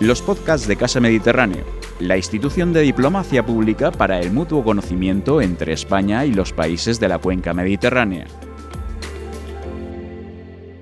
[0.00, 1.64] los podcasts de Casa Mediterráneo,
[1.98, 7.08] la institución de diplomacia pública para el mutuo conocimiento entre España y los países de
[7.08, 8.26] la cuenca mediterránea.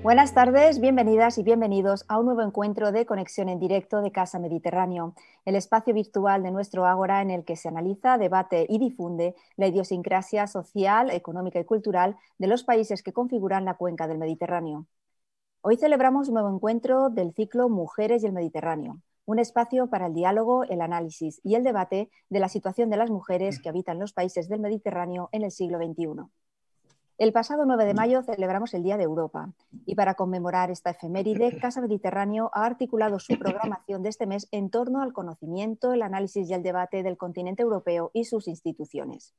[0.03, 4.37] Buenas tardes, bienvenidas y bienvenidos a un nuevo encuentro de conexión en directo de Casa
[4.37, 9.33] Mediterráneo, el espacio virtual de nuestro Ágora en el que se analiza, debate y difunde
[9.55, 14.85] la idiosincrasia social, económica y cultural de los países que configuran la cuenca del Mediterráneo.
[15.61, 20.13] Hoy celebramos un nuevo encuentro del ciclo Mujeres y el Mediterráneo, un espacio para el
[20.13, 24.13] diálogo, el análisis y el debate de la situación de las mujeres que habitan los
[24.13, 26.29] países del Mediterráneo en el siglo XXI.
[27.17, 29.51] El pasado 9 de mayo celebramos el Día de Europa
[29.87, 34.69] y para conmemorar esta efeméride, Casa Mediterráneo ha articulado su programación de este mes en
[34.69, 39.33] torno al conocimiento, el análisis y el debate del continente europeo y sus instituciones.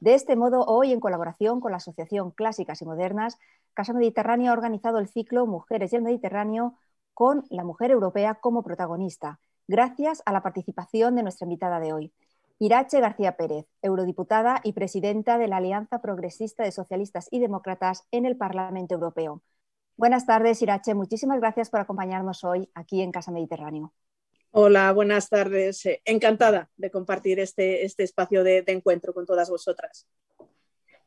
[0.00, 3.38] De este modo, hoy, en colaboración con la Asociación Clásicas y Modernas,
[3.74, 6.74] Casa Mediterráneo ha organizado el ciclo Mujeres y el Mediterráneo
[7.14, 12.12] con la mujer europea como protagonista, gracias a la participación de nuestra invitada de hoy,
[12.60, 18.24] Irache García Pérez, eurodiputada y presidenta de la Alianza Progresista de Socialistas y Demócratas en
[18.24, 19.42] el Parlamento Europeo.
[19.96, 20.94] Buenas tardes, Irache.
[20.94, 23.92] Muchísimas gracias por acompañarnos hoy aquí en Casa Mediterráneo.
[24.50, 25.84] Hola, buenas tardes.
[25.84, 30.06] Eh, encantada de compartir este, este espacio de, encuentro con todas vosotras.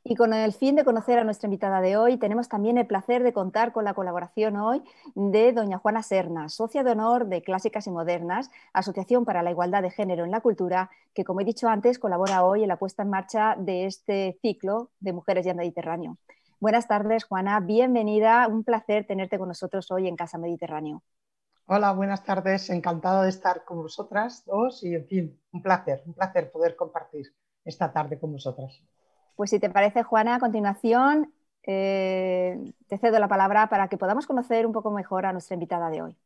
[0.03, 3.23] Y con el fin de conocer a nuestra invitada de hoy, tenemos también el placer
[3.23, 4.83] de contar con la colaboración hoy
[5.15, 9.81] de doña Juana Serna, socia de honor de Clásicas y Modernas, Asociación para la Igualdad
[9.81, 13.03] de Género en la Cultura, que, como he dicho antes, colabora hoy en la puesta
[13.03, 16.17] en marcha de este ciclo de Mujeres ya Mediterráneo.
[16.59, 17.59] Buenas tardes, Juana.
[17.59, 18.47] Bienvenida.
[18.47, 21.01] Un placer tenerte con nosotros hoy en Casa Mediterráneo.
[21.73, 22.69] Hola, buenas tardes.
[22.69, 27.33] Encantado de estar con vosotras dos y, en fin, un placer, un placer poder compartir
[27.63, 28.83] esta tarde con vosotras.
[29.37, 31.31] Pues si te parece, Juana, a continuación
[31.63, 35.89] eh, te cedo la palabra para que podamos conocer un poco mejor a nuestra invitada
[35.89, 36.17] de hoy.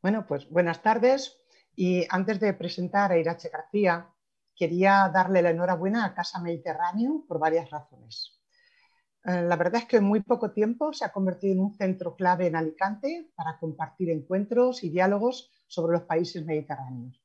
[0.00, 1.36] Bueno, pues buenas tardes
[1.76, 4.06] y antes de presentar a Irache García,
[4.56, 8.40] quería darle la enhorabuena a Casa Mediterráneo por varias razones.
[9.24, 12.14] Eh, la verdad es que en muy poco tiempo se ha convertido en un centro
[12.14, 17.22] clave en Alicante para compartir encuentros y diálogos sobre los países mediterráneos.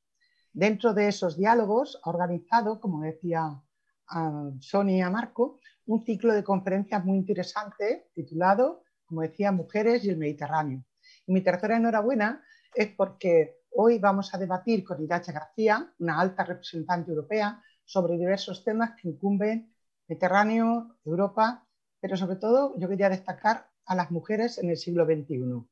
[0.54, 3.62] Dentro de esos diálogos ha organizado, como decía
[4.08, 10.18] ah, Sonia Marco, un ciclo de conferencias muy interesante titulado, como decía, Mujeres y el
[10.18, 10.86] Mediterráneo.
[11.28, 12.42] Y mi tercera enhorabuena
[12.74, 18.64] es porque hoy vamos a debatir con Iracha García, una alta representante europea, sobre diversos
[18.64, 19.74] temas que incumben
[20.08, 21.66] Mediterráneo, Europa
[22.00, 25.66] pero sobre todo yo quería destacar a las mujeres en el siglo XXI.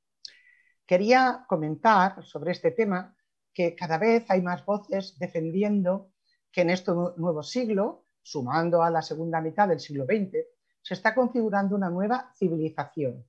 [0.86, 3.16] Quería comentar sobre este tema
[3.54, 6.12] que cada vez hay más voces defendiendo
[6.52, 10.38] que en este nuevo siglo, sumando a la segunda mitad del siglo XX,
[10.82, 13.26] se está configurando una nueva civilización.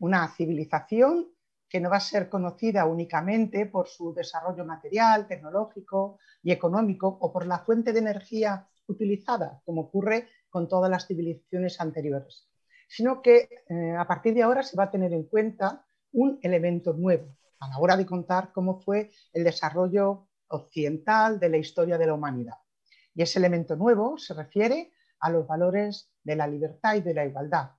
[0.00, 1.28] Una civilización
[1.68, 7.32] que no va a ser conocida únicamente por su desarrollo material, tecnológico y económico o
[7.32, 12.48] por la fuente de energía utilizada, como ocurre con todas las civilizaciones anteriores,
[12.88, 16.92] sino que eh, a partir de ahora se va a tener en cuenta un elemento
[16.92, 22.06] nuevo a la hora de contar cómo fue el desarrollo occidental de la historia de
[22.06, 22.54] la humanidad.
[23.14, 27.26] Y ese elemento nuevo se refiere a los valores de la libertad y de la
[27.26, 27.72] igualdad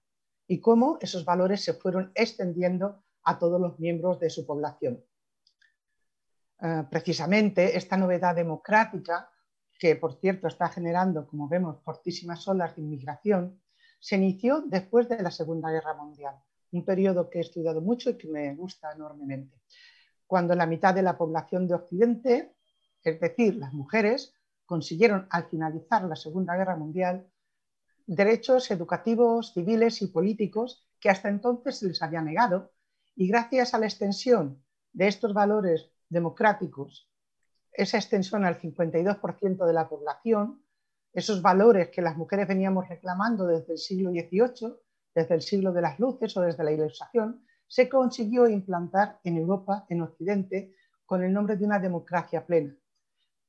[0.47, 5.03] y cómo esos valores se fueron extendiendo a todos los miembros de su población.
[6.61, 9.29] Eh, precisamente esta novedad democrática
[9.79, 13.61] que por cierto está generando, como vemos, fortísimas olas de inmigración,
[13.99, 16.35] se inició después de la Segunda Guerra Mundial,
[16.71, 19.57] un periodo que he estudiado mucho y que me gusta enormemente,
[20.27, 22.53] cuando la mitad de la población de Occidente,
[23.03, 24.35] es decir, las mujeres,
[24.65, 27.27] consiguieron al finalizar la Segunda Guerra Mundial
[28.05, 32.71] derechos educativos, civiles y políticos que hasta entonces se les había negado
[33.15, 34.63] y gracias a la extensión
[34.93, 37.08] de estos valores democráticos
[37.81, 40.61] esa extensión al 52% de la población,
[41.13, 44.75] esos valores que las mujeres veníamos reclamando desde el siglo XVIII,
[45.15, 49.85] desde el siglo de las luces o desde la ilustración, se consiguió implantar en Europa,
[49.89, 52.75] en Occidente, con el nombre de una democracia plena.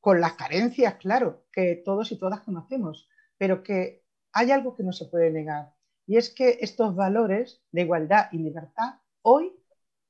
[0.00, 4.92] Con las carencias, claro, que todos y todas conocemos, pero que hay algo que no
[4.92, 5.74] se puede negar,
[6.06, 9.52] y es que estos valores de igualdad y libertad hoy,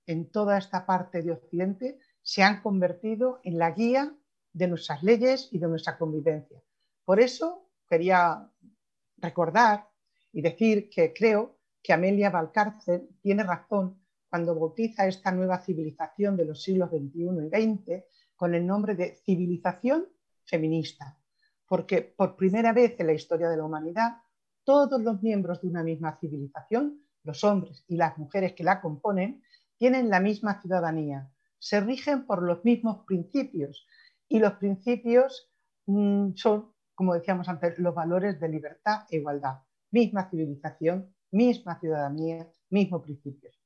[0.07, 1.99] en toda esta parte de Occidente,
[2.31, 4.15] se han convertido en la guía
[4.53, 6.63] de nuestras leyes y de nuestra convivencia.
[7.05, 8.49] Por eso quería
[9.17, 9.89] recordar
[10.33, 16.45] y decir que creo que Amelia Valcárcel tiene razón cuando bautiza esta nueva civilización de
[16.45, 18.05] los siglos XXI y XX
[18.37, 20.07] con el nombre de civilización
[20.45, 21.19] feminista,
[21.67, 24.19] porque por primera vez en la historia de la humanidad
[24.63, 29.43] todos los miembros de una misma civilización, los hombres y las mujeres que la componen,
[29.77, 31.29] tienen la misma ciudadanía,
[31.61, 33.87] se rigen por los mismos principios
[34.29, 35.53] y los principios
[35.87, 39.61] mm, son, como decíamos antes, los valores de libertad e igualdad,
[39.91, 43.61] misma civilización, misma ciudadanía, mismos principios.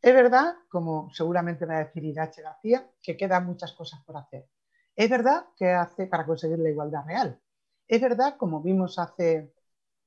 [0.00, 4.16] Es verdad, como seguramente me va a decir Irache García, que quedan muchas cosas por
[4.16, 4.48] hacer.
[4.96, 7.40] Es verdad que hace para conseguir la igualdad real.
[7.86, 9.52] Es verdad, como vimos hace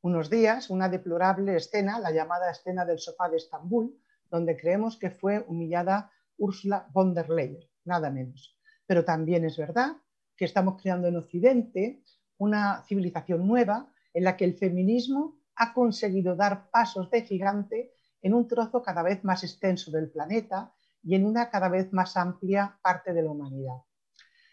[0.01, 3.95] unos días, una deplorable escena, la llamada escena del sofá de Estambul,
[4.29, 8.57] donde creemos que fue humillada Ursula von der Leyen, nada menos.
[8.85, 9.97] Pero también es verdad
[10.35, 12.01] que estamos creando en Occidente
[12.38, 18.33] una civilización nueva en la que el feminismo ha conseguido dar pasos de gigante en
[18.33, 20.73] un trozo cada vez más extenso del planeta
[21.03, 23.77] y en una cada vez más amplia parte de la humanidad.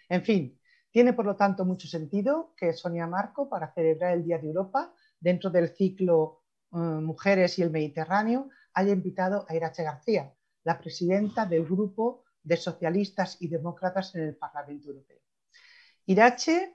[0.09, 0.59] En fin,
[0.91, 4.93] tiene por lo tanto mucho sentido que Sonia Marco, para celebrar el Día de Europa,
[5.21, 6.43] dentro del ciclo
[6.73, 10.33] eh, Mujeres y el Mediterráneo, haya invitado a Irache García,
[10.65, 15.19] la presidenta del Grupo de Socialistas y Demócratas en el Parlamento Europeo.
[16.07, 16.73] Irache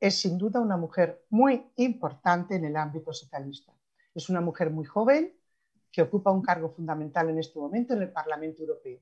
[0.00, 3.72] es sin duda una mujer muy importante en el ámbito socialista.
[4.14, 5.32] Es una mujer muy joven,
[5.92, 8.98] que ocupa un cargo fundamental en este momento en el Parlamento Europeo.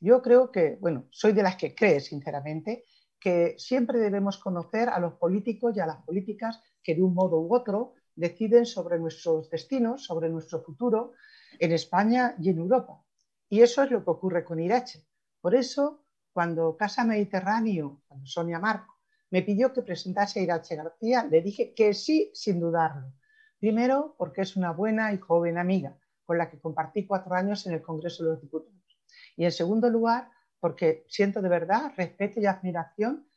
[0.00, 2.84] Yo creo que, bueno, soy de las que cree, sinceramente,
[3.20, 7.40] que siempre debemos conocer a los políticos y a las políticas que de un modo
[7.40, 11.12] u otro deciden sobre nuestros destinos, sobre nuestro futuro
[11.58, 13.02] en España y en Europa.
[13.48, 15.06] Y eso es lo que ocurre con Irache.
[15.40, 18.94] Por eso, cuando Casa Mediterráneo, cuando Sonia Marco,
[19.30, 23.12] me pidió que presentase a Irache García, le dije que sí, sin dudarlo.
[23.58, 27.74] Primero, porque es una buena y joven amiga con la que compartí cuatro años en
[27.74, 28.74] el Congreso de los Diputados.
[29.36, 30.30] Y en segundo lugar,
[30.60, 33.28] porque siento de verdad respeto y admiración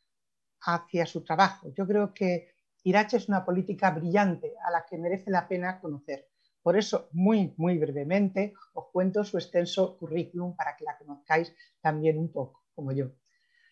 [0.62, 1.72] hacia su trabajo.
[1.76, 6.27] Yo creo que Irache es una política brillante a la que merece la pena conocer.
[6.68, 11.50] Por eso, muy, muy brevemente, os cuento su extenso currículum para que la conozcáis
[11.80, 13.06] también un poco, como yo.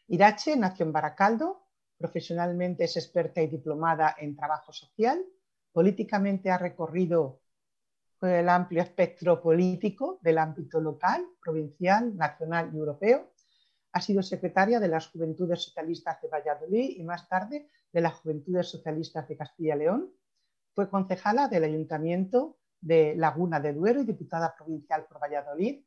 [0.08, 1.66] Irache nació en Baracaldo,
[1.98, 5.22] profesionalmente es experta y diplomada en trabajo social,
[5.72, 7.42] políticamente ha recorrido
[8.22, 13.30] el amplio espectro político del ámbito local, provincial, nacional y europeo.
[13.92, 18.68] Ha sido secretaria de las Juventudes Socialistas de Valladolid y más tarde de las Juventudes
[18.68, 20.10] Socialistas de Castilla y León.
[20.72, 25.84] Fue concejala del Ayuntamiento de Laguna de Duero y diputada provincial por Valladolid.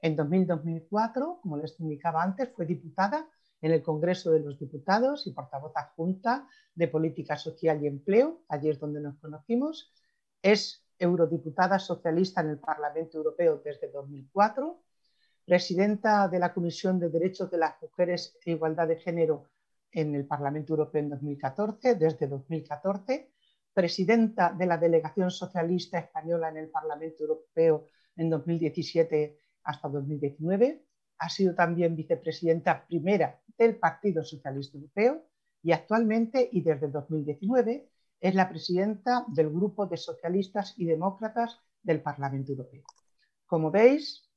[0.00, 3.28] En 2000-2004, como les indicaba antes, fue diputada
[3.60, 8.70] en el Congreso de los Diputados y portavoz adjunta de Política Social y Empleo, allí
[8.70, 9.92] es donde nos conocimos.
[10.42, 14.82] Es eurodiputada socialista en el Parlamento Europeo desde 2004,
[15.44, 19.44] presidenta de la Comisión de Derechos de las Mujeres e Igualdad de Género
[19.92, 23.31] en el Parlamento Europeo en 2014, desde 2014,
[23.72, 30.84] presidenta de la Delegación Socialista Española en el Parlamento Europeo en 2017 hasta 2019,
[31.18, 35.24] ha sido también vicepresidenta primera del Partido Socialista Europeo
[35.62, 37.88] y actualmente y desde 2019
[38.20, 42.84] es la presidenta del Grupo de Socialistas y Demócratas del Parlamento Europeo.
[43.46, 44.28] Como veis,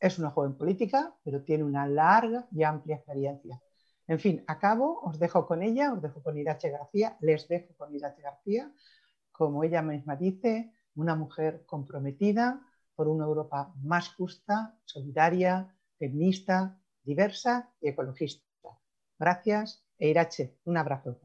[0.00, 3.60] es una joven política, pero tiene una larga y amplia experiencia.
[4.06, 7.94] En fin, acabo, os dejo con ella, os dejo con Irache García, les dejo con
[7.94, 8.72] Irache García,
[9.32, 12.60] como ella misma dice, una mujer comprometida
[12.94, 18.44] por una Europa más justa, solidaria, feminista, diversa y ecologista.
[19.18, 21.18] Gracias e Irache, un abrazo.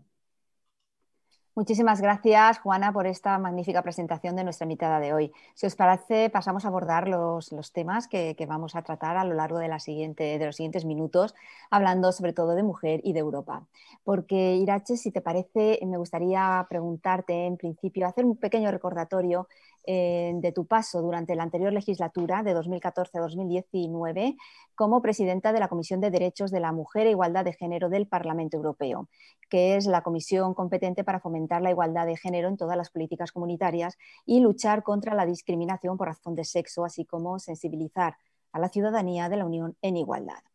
[1.59, 5.33] Muchísimas gracias, Juana, por esta magnífica presentación de nuestra invitada de hoy.
[5.55, 9.59] Si os parece, pasamos a abordar los, temas que, vamos a tratar a lo largo
[9.59, 11.35] de, la siguiente, de los siguientes minutos,
[11.69, 13.67] hablando sobre todo de mujer y de Europa.
[14.05, 19.49] Porque, Irache, si te parece, me gustaría preguntarte, en principio, hacer un pequeño recordatorio
[19.85, 24.37] de tu paso durante la anterior legislatura de 2014-2019
[24.75, 28.07] como presidenta de la Comisión de Derechos de la Mujer e Igualdad de Género del
[28.07, 29.09] Parlamento Europeo,
[29.49, 33.31] que es la comisión competente para fomentar la igualdad de género en todas las políticas
[33.31, 38.15] comunitarias y luchar contra la discriminación por razón de sexo, así como sensibilizar
[38.51, 40.48] a la ciudadanía de la Unión en igualdad.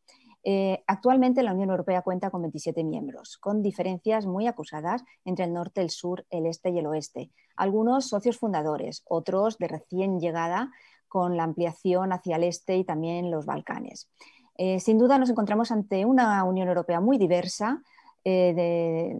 [0.46, 5.54] Eh, actualmente la Unión Europea cuenta con 27 miembros, con diferencias muy acusadas entre el
[5.54, 7.30] norte, el sur, el este y el oeste.
[7.56, 10.70] Algunos socios fundadores, otros de recién llegada
[11.08, 14.10] con la ampliación hacia el este y también los Balcanes.
[14.56, 17.82] Eh, sin duda nos encontramos ante una Unión Europea muy diversa
[18.22, 19.16] eh,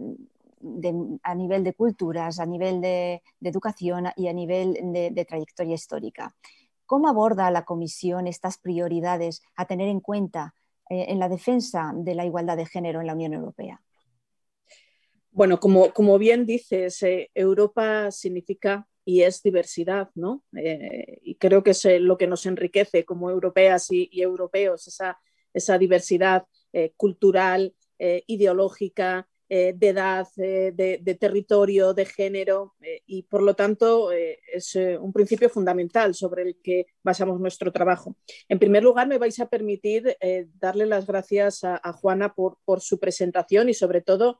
[1.23, 6.35] a nivel de culturas, a nivel de, educación y a nivel de trayectoria histórica.
[6.85, 10.53] ¿Cómo aborda la Comisión estas prioridades a tener en cuenta
[10.89, 13.81] en la defensa de la igualdad de género en la Unión Europea?
[15.31, 20.43] Bueno, como, como bien dices, eh, Europa significa y es diversidad, ¿no?
[20.57, 25.19] Eh, y creo que es lo que nos enriquece como europeas y, europeos, esa,
[25.53, 26.45] esa diversidad
[26.97, 32.75] cultural, ideológica, de edad, de, territorio, de género,
[33.05, 38.15] y por lo tanto es un principio fundamental sobre el que basamos nuestro trabajo.
[38.49, 40.17] En primer lugar, me vais a permitir
[40.59, 44.39] darle las gracias a, Juana por, su presentación y sobre todo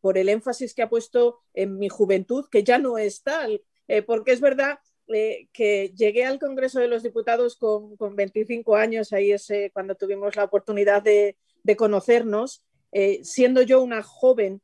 [0.00, 3.62] por el énfasis que ha puesto en mi juventud, que ya no es tal,
[4.06, 4.78] porque es verdad
[5.12, 9.96] eh, que llegué al Congreso de los Diputados con, 25 años, ahí es eh, cuando
[9.96, 11.36] tuvimos la oportunidad de,
[11.76, 14.60] conocernos, eh, siendo yo una joven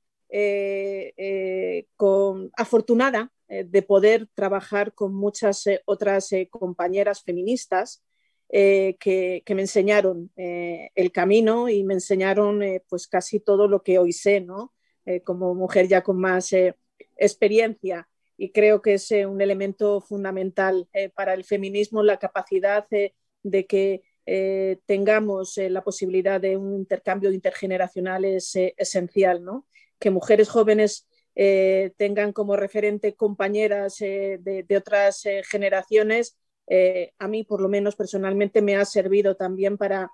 [1.96, 8.02] con, afortunada de poder trabajar con muchas otras compañeras feministas
[8.48, 14.40] que, me enseñaron el camino y me enseñaron pues casi todo lo que hoy sé,
[14.40, 14.74] ¿no?
[15.24, 16.52] como mujer ya con más
[17.16, 22.86] experiencia y creo que es eh, un elemento fundamental eh, para el feminismo la capacidad
[22.90, 24.02] eh, de que
[24.86, 29.66] tengamos la posibilidad de un intercambio intergeneracional es esencial, ¿no?
[29.98, 36.36] Que mujeres jóvenes tengan como referente compañeras de, otras generaciones,
[37.18, 40.10] a mí por lo menos personalmente me ha servido también para,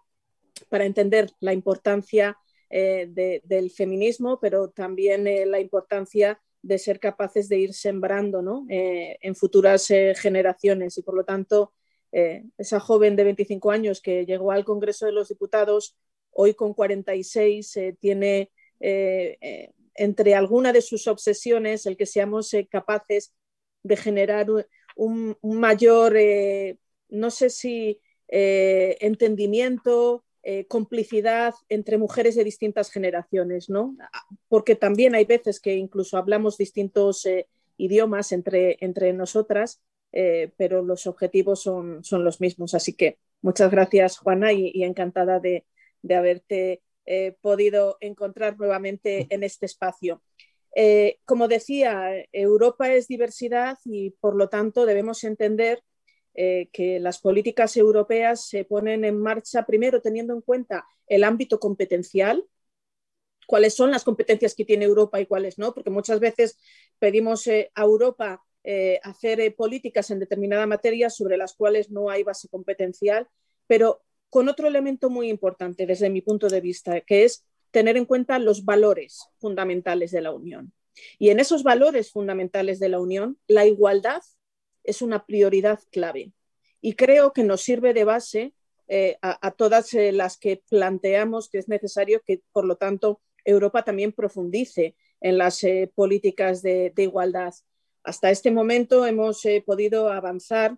[0.69, 2.37] para entender la importancia
[2.69, 9.91] del feminismo, pero también la importancia de ser capaces de ir sembrando eh, en futuras
[9.91, 10.97] eh, generaciones.
[10.97, 11.73] Y por lo tanto,
[12.13, 15.97] eh, esa joven de 25 años que llegó al Congreso de los Diputados,
[16.31, 18.51] hoy con 46, tiene
[19.95, 23.33] entre alguna de sus obsesiones el que seamos capaces
[23.83, 24.47] de generar
[24.97, 26.15] un mayor,
[27.11, 33.97] no sé si entendimiento, eh, complicidad entre mujeres de distintas generaciones, ¿no?
[34.49, 39.81] Porque también hay veces que incluso hablamos distintos eh, idiomas entre, entre nosotras,
[40.13, 42.75] eh, pero los objetivos son, son, los mismos.
[42.75, 45.65] Así que muchas gracias, Juana, y, encantada de,
[46.03, 46.83] de haberte
[47.41, 50.23] podido encontrar nuevamente en este espacio.
[51.25, 55.83] como decía, Europa es diversidad y por lo tanto debemos entender
[56.35, 61.61] eh, que las políticas europeas se ponen en marcha primero teniendo en cuenta el ámbito
[61.61, 62.47] competencial,
[63.47, 66.59] cuáles son las competencias que tiene Europa y cuáles no, porque muchas veces
[66.99, 72.23] pedimos eh, a Europa eh, hacer políticas en determinada materia sobre las cuales no hay
[72.23, 73.29] base competencial,
[73.67, 78.05] pero con otro elemento muy importante desde mi punto de vista, que es tener en
[78.05, 80.73] cuenta los valores fundamentales de la Unión.
[81.19, 84.23] Y en esos valores fundamentales de la Unión, la igualdad
[84.85, 86.33] es una prioridad clave.
[86.81, 88.55] Y creo que nos sirve de base
[88.89, 93.85] eh, a, todas eh, las que planteamos que es necesario que, por lo tanto, Europa
[93.85, 97.55] también profundice en las eh, políticas de, igualdad.
[98.03, 100.77] Hasta este momento hemos podido avanzar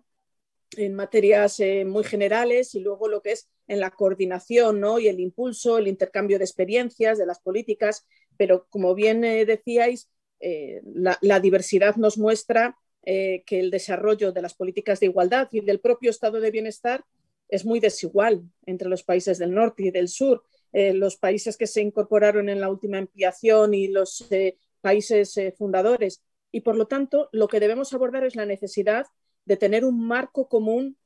[0.77, 4.99] en materias muy generales y luego lo que es en la coordinación ¿no?
[4.99, 8.05] y el impulso, el intercambio de experiencias de las políticas,
[8.37, 10.09] pero como bien decíais,
[10.41, 12.77] la, diversidad nos muestra
[13.07, 17.05] eh, que el desarrollo de las políticas de igualdad y del propio estado de bienestar
[17.47, 20.43] es muy desigual entre los países del norte y del sur.
[20.73, 26.23] Eh, los países que se incorporaron en la última ampliación y los eh, países fundadores.
[26.51, 29.07] Y por lo tanto, lo que debemos abordar es la necesidad
[29.45, 30.97] de tener un marco común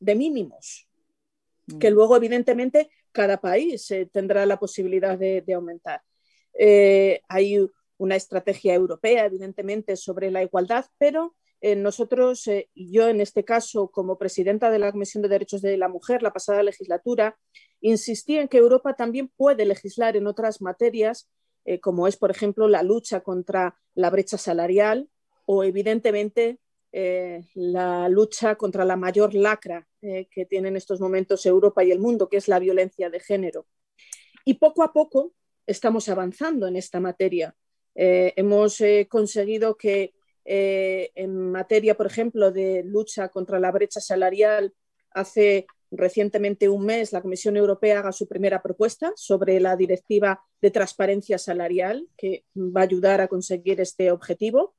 [0.00, 0.88] de mínimos,
[1.66, 1.78] mm.
[1.78, 6.02] que luego, evidentemente, cada país tendrá la posibilidad de, de aumentar.
[7.28, 13.44] hay una estrategia europea, evidentemente, sobre la igualdad, pero eh, nosotros, eh, yo en este
[13.44, 17.38] caso, como presidenta de la Comisión de Derechos de la Mujer, la pasada legislatura,
[17.80, 21.30] insistí en que Europa también puede legislar en otras materias,
[21.66, 25.10] eh, como es, por ejemplo, la lucha contra la brecha salarial
[25.44, 26.58] o, evidentemente,
[27.54, 32.30] la lucha contra la mayor lacra que tiene en estos momentos Europa y el mundo,
[32.30, 33.66] que es la violencia de género.
[34.46, 35.34] Y poco a poco
[35.66, 37.54] estamos avanzando en esta materia.
[37.94, 44.00] Eh, hemos eh, conseguido que eh, en materia, por ejemplo, de lucha contra la brecha
[44.00, 44.72] salarial,
[45.10, 50.70] hace recientemente un mes la Comisión Europea haga su primera propuesta sobre la directiva de
[50.70, 54.74] transparencia salarial, que va a ayudar a conseguir este objetivo.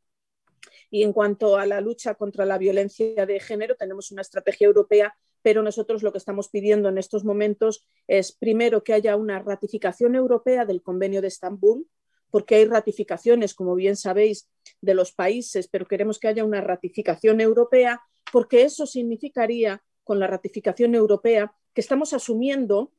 [0.90, 5.18] Y en cuanto a la lucha contra la violencia de género, tenemos una estrategia europea,
[5.42, 10.16] pero nosotros lo que estamos pidiendo en estos momentos es, primero, que haya una ratificación
[10.16, 11.88] europea del Convenio de Estambul,
[12.30, 14.50] porque hay ratificaciones, como bien sabéis,
[14.82, 20.28] de los países, pero queremos que haya una ratificación europea, porque eso significaría, con la
[20.28, 22.94] ratificación europea, que estamos asumiendo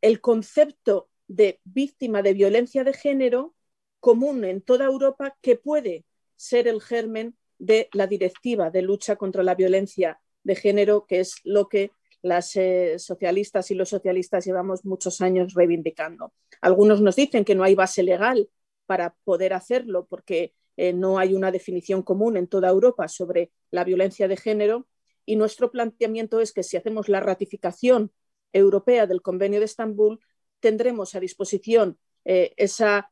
[0.00, 3.54] el concepto de víctima de violencia de género
[4.00, 6.04] común en toda Europa que puede
[6.36, 11.36] ser el germen de la directiva de lucha contra la violencia de género, que es
[11.44, 11.90] lo que
[12.22, 16.32] las eh, socialistas y los socialistas llevamos muchos años reivindicando.
[16.60, 18.48] Algunos nos dicen que no hay base legal
[18.86, 23.84] para poder hacerlo porque eh, no hay una definición común en toda Europa sobre la
[23.84, 24.86] violencia de género
[25.26, 28.12] y nuestro planteamiento es que si hacemos la ratificación
[28.52, 30.20] europea del Convenio de Estambul,
[30.60, 33.10] tendremos a disposición eh, esa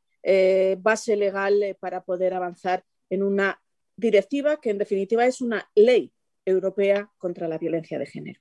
[0.78, 3.60] base legal para poder avanzar en una
[3.94, 6.14] directiva que en definitiva es una ley
[6.46, 8.40] europea contra la violencia de género.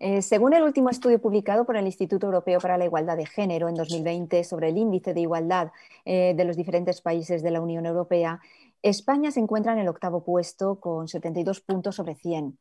[0.00, 3.68] Eh, según el último estudio publicado por el Instituto Europeo para la Igualdad de Género
[3.68, 5.72] en 2020 sobre el índice de igualdad
[6.04, 8.40] eh, de los diferentes países de la Unión Europea,
[8.84, 12.58] España se encuentra en el octavo puesto con 72 puntos sobre 100,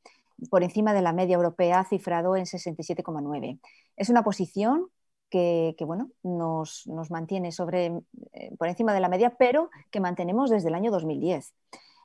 [0.50, 3.60] por encima de la media europea cifrado en 67,9.
[3.98, 4.88] Es una posición
[5.30, 7.88] que, bueno, nos, mantiene sobre,
[8.32, 11.54] eh, por encima de la media, pero que mantenemos desde el año 2010.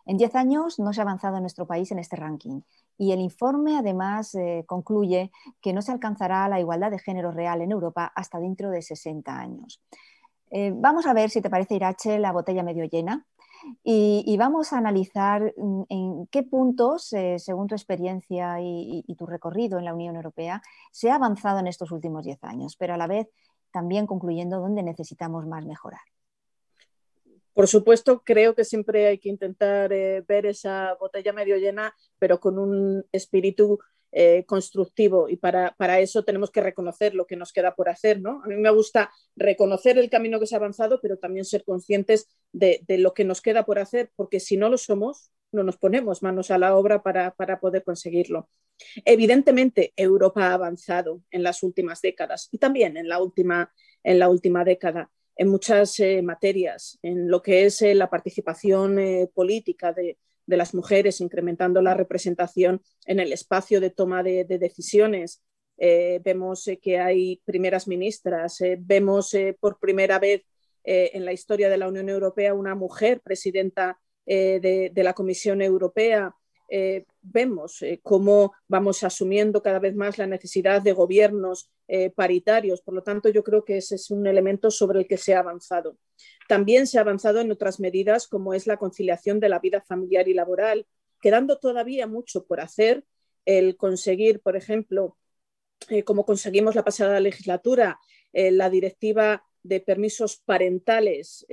[0.06, 2.62] En 10 años no se ha avanzado en nuestro país en este ranking
[2.96, 7.60] y el informe además eh, concluye que no se alcanzará la igualdad de género real
[7.60, 9.80] en Europa hasta dentro de 60 años.
[10.50, 13.25] Eh, vamos a ver si te parece, Irache, la botella medio llena
[13.82, 19.78] y, vamos a analizar mm, en qué puntos, eh, según tu experiencia y, tu recorrido
[19.78, 20.62] en la Unión Europea,
[20.92, 23.28] se ha avanzado en estos últimos 10 años, pero a la vez
[23.72, 26.00] también concluyendo dónde necesitamos más mejorar.
[27.52, 32.38] Por supuesto, creo que siempre hay que intentar eh, ver esa botella medio llena, pero
[32.38, 37.74] con un espíritu eh, constructivo y para, eso tenemos que reconocer lo que nos queda
[37.74, 38.20] por hacer.
[38.20, 38.42] ¿no?
[38.42, 42.26] A mí me gusta reconocer el camino que se ha avanzado, pero también ser conscientes
[42.52, 46.22] de, lo que nos queda por hacer, porque si no lo somos, no nos ponemos
[46.22, 48.48] manos a la obra para, para poder conseguirlo.
[49.04, 53.72] Evidentemente, Europa ha avanzado en las últimas décadas y también en la última,
[54.04, 58.98] en la última década en muchas eh, materias, en lo que es eh, la participación
[59.34, 60.18] política de,
[60.56, 65.42] las mujeres, incrementando la representación en el espacio de toma de, decisiones.
[65.76, 70.42] vemos que hay primeras ministras, vemos por primera vez
[70.82, 76.34] en la historia de la Unión Europea una mujer presidenta de, la Comisión Europea.
[76.70, 82.83] Eh, vemos eh, cómo vamos asumiendo cada vez más la necesidad de gobiernos eh, paritarios.
[82.83, 85.40] Por lo tanto, yo creo que ese es un elemento sobre el que se ha
[85.40, 85.96] avanzado.
[86.46, 90.28] También se ha avanzado en otras medidas, como es la conciliación de la vida familiar
[90.28, 90.87] y laboral,
[91.20, 93.04] quedando todavía mucho por hacer.
[93.44, 95.16] El conseguir, por ejemplo,
[96.04, 97.98] como conseguimos la pasada legislatura,
[98.33, 101.46] la directiva de permisos parentales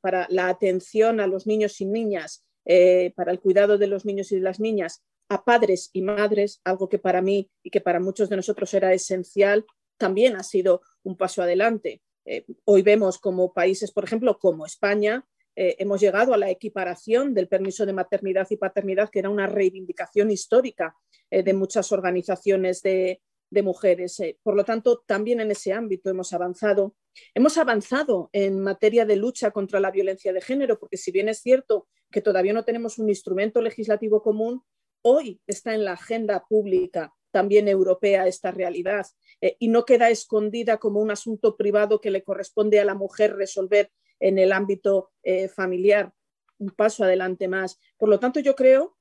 [0.00, 4.30] para la atención a los niños y niñas eh, para el cuidado de los niños
[4.32, 8.00] y de las niñas a padres y madres, algo que para mí y que para
[8.00, 9.64] muchos de nosotros era esencial,
[9.96, 12.02] también ha sido un paso adelante.
[12.24, 17.32] Eh, hoy vemos como países, por ejemplo, como España, eh, hemos llegado a la equiparación
[17.32, 20.94] del permiso de maternidad y paternidad, que era una reivindicación histórica
[21.28, 24.20] de muchas organizaciones de, de mujeres.
[24.42, 26.94] por lo tanto, también en ese ámbito hemos avanzado.
[27.34, 31.40] Hemos avanzado en materia de lucha contra la violencia de género, porque si bien es
[31.40, 34.62] cierto que todavía no tenemos un instrumento legislativo común,
[35.02, 39.06] hoy está en la agenda pública también europea esta realidad
[39.42, 43.36] eh, y no queda escondida como un asunto privado que le corresponde a la mujer
[43.36, 46.12] resolver en el ámbito eh, familiar.
[46.58, 47.78] Un paso adelante más.
[47.98, 48.95] Por lo tanto, yo creo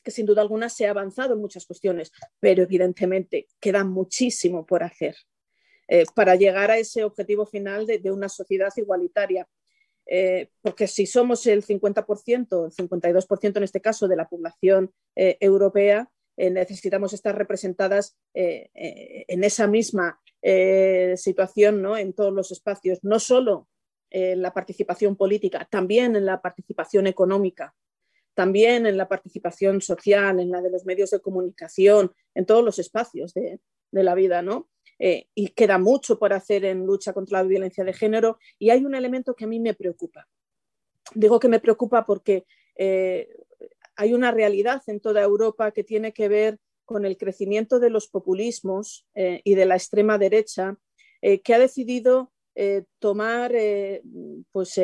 [0.00, 4.82] que sin duda alguna se ha avanzado en muchas cuestiones, pero evidentemente queda muchísimo por
[4.82, 5.16] hacer
[5.88, 9.46] eh, para llegar a ese objetivo final de una sociedad igualitaria.
[10.06, 15.36] Eh, porque si somos el 50%, el 52% en este caso de la población eh,
[15.40, 20.18] europea, necesitamos estar representadas en esa misma
[21.16, 21.98] situación ¿no?
[21.98, 23.68] en todos los espacios, no solo
[24.08, 27.74] en la participación política, también en la participación económica,
[28.34, 32.78] también en la participación social, en la de los medios de comunicación, en todos los
[32.78, 34.70] espacios de, la vida, ¿no?
[34.98, 38.84] Eh, y queda mucho por hacer en lucha contra la violencia de género y hay
[38.84, 40.28] un elemento que a mí me preocupa.
[41.14, 43.28] Digo que me preocupa porque eh,
[43.96, 48.08] hay una realidad en toda Europa que tiene que ver con el crecimiento de los
[48.08, 50.76] populismos eh, y de la extrema derecha,
[51.44, 52.32] que ha decidido
[52.98, 53.52] tomar
[54.50, 54.80] pues,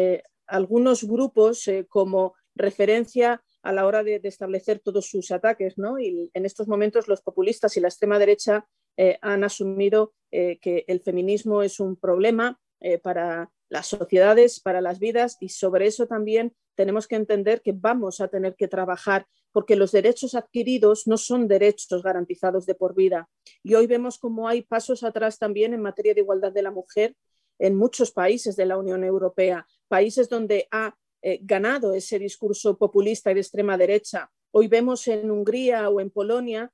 [0.47, 5.79] algunos grupos como referencia a la hora de, establecer todos sus ataques.
[5.79, 5.99] ¿no?
[5.99, 8.67] Y en estos momentos los populistas y la extrema derecha
[8.97, 14.81] eh, han asumido eh, que el feminismo es un problema eh, para las sociedades, para
[14.81, 19.27] las vidas y sobre eso también tenemos que entender que vamos a tener que trabajar
[19.53, 23.29] porque los derechos adquiridos no son derechos garantizados de por vida.
[23.63, 27.17] Y hoy vemos cómo hay pasos atrás también en materia de igualdad de la mujer
[27.59, 30.95] en muchos países de la Unión Europea, países donde ha
[31.43, 34.31] ganado ese discurso populista y de extrema derecha.
[34.51, 36.73] Hoy vemos en Hungría o en Polonia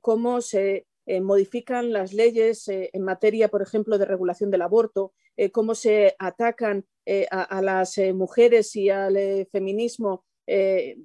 [0.00, 0.86] cómo se
[1.22, 5.12] modifican las leyes en materia, por ejemplo, de regulación del aborto,
[5.52, 6.86] cómo se atacan
[7.30, 10.24] a, las mujeres y al feminismo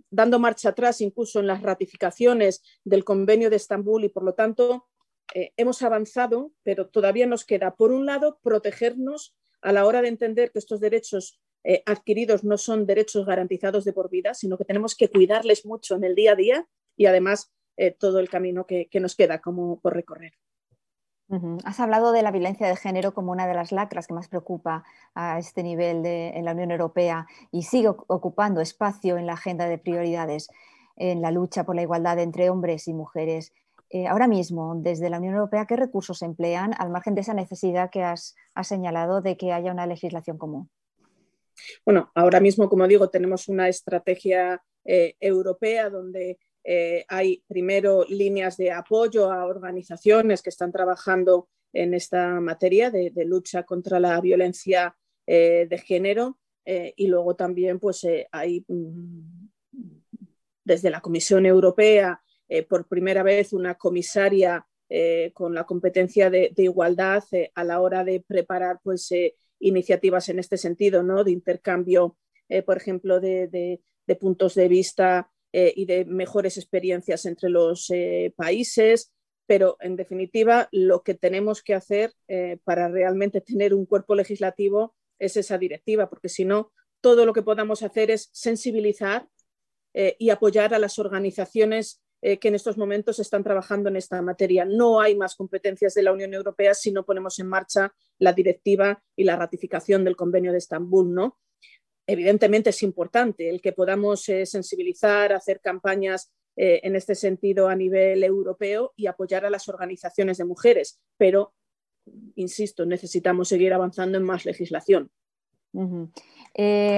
[0.09, 4.87] dando marcha atrás incluso en las ratificaciones del convenio de Estambul y por lo tanto
[5.33, 10.51] hemos avanzado, pero todavía nos queda, por un lado, protegernos a la hora de entender
[10.51, 14.95] que estos derechos eh, adquiridos no son derechos garantizados de por vida, sino que tenemos
[14.95, 18.87] que cuidarles mucho en el día a día y además eh, todo el camino que,
[19.01, 20.33] nos queda como por recorrer.
[21.63, 24.83] Has hablado de la violencia de género como una de las lacras que más preocupa
[25.15, 29.79] a este nivel en la Unión Europea y sigue ocupando espacio en la agenda de
[29.79, 30.49] prioridades
[30.95, 33.53] en la lucha por la igualdad entre hombres y mujeres.
[33.89, 37.89] Eh, ahora mismo, desde la Unión Europea, ¿qué recursos emplean al margen de esa necesidad
[37.89, 40.69] que has señalado de que haya una legislación común?
[41.85, 48.55] Bueno, ahora mismo, como digo, tenemos una estrategia eh, europea donde eh, hay primero líneas
[48.55, 54.95] de apoyo a organizaciones que están trabajando en esta materia de, lucha contra la violencia
[55.25, 56.37] eh, de género
[56.67, 59.47] y luego también pues hay mm,
[60.63, 62.23] desde la Comisión Europea
[62.67, 64.65] por primera vez una comisaria
[65.33, 69.11] con la competencia de, de igualdad a la hora de preparar pues
[69.59, 71.23] iniciativas en este sentido, ¿no?
[71.23, 72.17] de intercambio,
[72.49, 73.81] eh, por ejemplo, de,
[74.19, 79.11] puntos de vista eh, y de mejores experiencias entre los eh, países.
[79.47, 82.13] Pero, en definitiva, lo que tenemos que hacer
[82.63, 87.43] para realmente tener un cuerpo legislativo es esa directiva, porque si no, todo lo que
[87.43, 89.27] podamos hacer es sensibilizar
[89.93, 94.65] y apoyar a las organizaciones eh, que en estos momentos están trabajando en esta materia.
[94.65, 98.99] No hay más competencias de la Unión Europea si no ponemos en marcha la directiva
[99.15, 101.37] y la ratificación del convenio de Estambul, ¿no?
[102.07, 107.75] Evidentemente es importante el que podamos eh, sensibilizar, hacer campañas eh, en este sentido a
[107.75, 111.53] nivel europeo y apoyar a las organizaciones de mujeres, pero,
[112.33, 115.11] insisto, necesitamos seguir avanzando en más legislación.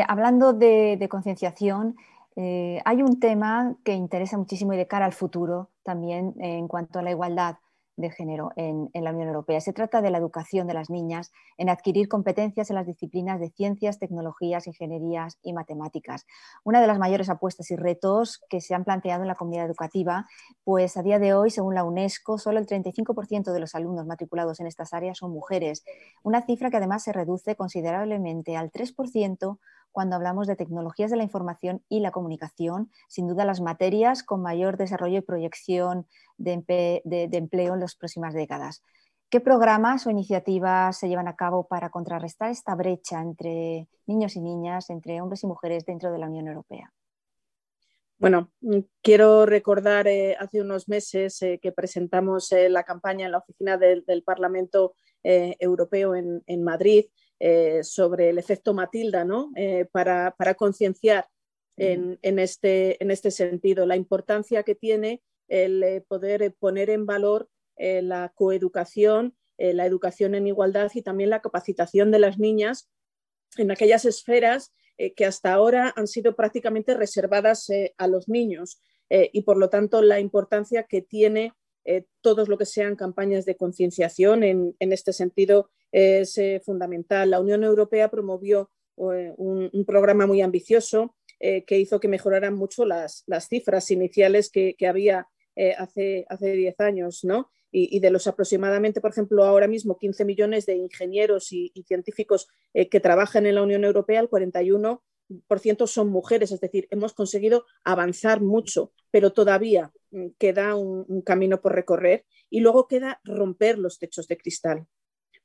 [0.07, 1.97] hablando de concienciación,
[2.39, 6.99] eh, hay un tema que interesa muchísimo y de cara al futuro también en cuanto
[6.99, 7.55] a la igualdad
[7.95, 9.59] de género en, la Unión Europea.
[9.59, 13.49] Se trata de la educación de las niñas en adquirir competencias en las disciplinas de
[13.49, 16.27] ciencias, tecnologías, ingenierías y matemáticas.
[16.63, 20.27] Una de las mayores apuestas y retos que se han planteado en la comunidad educativa,
[20.63, 24.59] pues a día de hoy, según la UNESCO, solo el 35% de los alumnos matriculados
[24.59, 25.83] en estas áreas son mujeres,
[26.21, 29.57] una cifra que además se reduce considerablemente al 3%
[29.91, 34.41] cuando hablamos de tecnologías de la información y la comunicación, sin duda las materias con
[34.41, 38.83] mayor desarrollo y proyección de, empleo en las próximas décadas.
[39.29, 44.41] ¿Qué programas o iniciativas se llevan a cabo para contrarrestar esta brecha entre niños y
[44.41, 46.93] niñas, entre hombres y mujeres dentro de la Unión Europea?
[48.19, 48.51] Bueno,
[49.03, 53.77] quiero recordar eh, hace unos meses eh, que presentamos eh, la campaña en la oficina
[53.77, 57.05] del, Parlamento Europeo en, Madrid
[57.39, 59.51] eh, sobre el efecto Matilda, ¿no?
[59.55, 61.27] Eh, para, concienciar
[61.75, 67.47] en, este, en, este, sentido la importancia que tiene el eh, poder poner en valor
[67.77, 72.89] la coeducación, la educación en igualdad y también la capacitación de las niñas
[73.57, 74.73] en aquellas esferas
[75.15, 77.67] que hasta ahora han sido prácticamente reservadas
[77.99, 81.53] a los niños y por lo tanto la importancia que tiene
[82.21, 87.29] todos lo que sean campañas de concienciación en, en, este sentido es eh, fundamental.
[87.29, 92.85] La Unión Europea promovió eh, un, programa muy ambicioso eh, que hizo que mejoraran mucho
[92.85, 95.27] las, cifras iniciales que, había
[95.77, 97.49] hace, hace 10 años, ¿no?
[97.71, 102.99] Y, de los aproximadamente, por ejemplo, ahora mismo 15 millones de ingenieros y, científicos que
[102.99, 108.93] trabajan en la Unión Europea, el 41% son mujeres, es decir, hemos conseguido avanzar mucho,
[109.11, 109.91] pero todavía
[110.37, 114.87] queda un, camino por recorrer y luego queda romper los techos de cristal.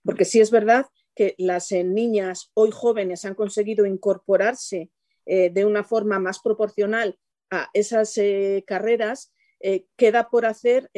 [0.04, 4.90] Porque sí es verdad que las eh, niñas hoy jóvenes han conseguido incorporarse
[5.26, 7.18] eh, de una forma más proporcional
[7.50, 9.32] a esas eh, carreras,
[9.96, 10.90] queda por hacer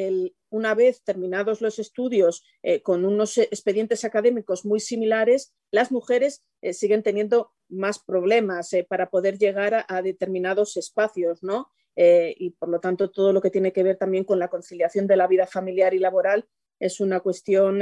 [0.49, 2.43] una vez terminados los estudios
[2.83, 9.85] con unos expedientes académicos muy similares, las mujeres siguen teniendo más problemas para poder llegar
[9.87, 11.69] a, determinados espacios, ¿no?
[11.97, 15.17] Y por lo tanto todo lo que tiene que ver también con la conciliación de
[15.17, 16.47] la vida familiar y laboral
[16.81, 17.81] es una cuestión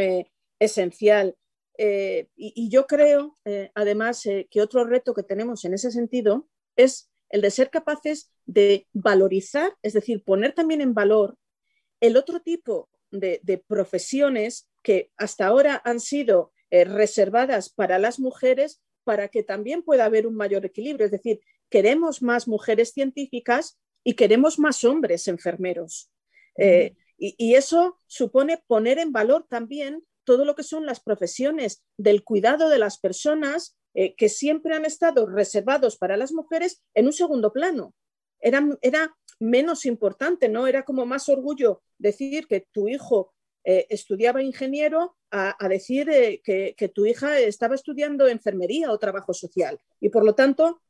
[0.58, 1.36] esencial.
[1.78, 6.48] Eh, y, yo creo, eh, además, eh, que otro reto que tenemos en ese sentido
[6.76, 11.36] es el de ser capaces de valorizar, es decir, poner también en valor
[12.00, 19.28] el otro tipo de, profesiones que hasta ahora han sido reservadas para las mujeres para
[19.28, 21.04] que también pueda haber un mayor equilibrio.
[21.04, 26.10] Es decir, queremos más mujeres científicas y queremos más hombres enfermeros.
[27.24, 32.68] Y, eso supone poner en valor también todo lo que son las profesiones del cuidado
[32.68, 37.52] de las personas eh, que siempre han estado reservados para las mujeres en un segundo
[37.52, 37.94] plano.
[38.40, 40.66] Era, era menos importante, ¿no?
[40.66, 43.32] Era como más orgullo decir que tu hijo
[43.64, 49.80] eh, estudiaba ingeniero a, decir eh, que, tu hija estaba estudiando enfermería o trabajo social.
[50.00, 50.82] Y por lo tanto,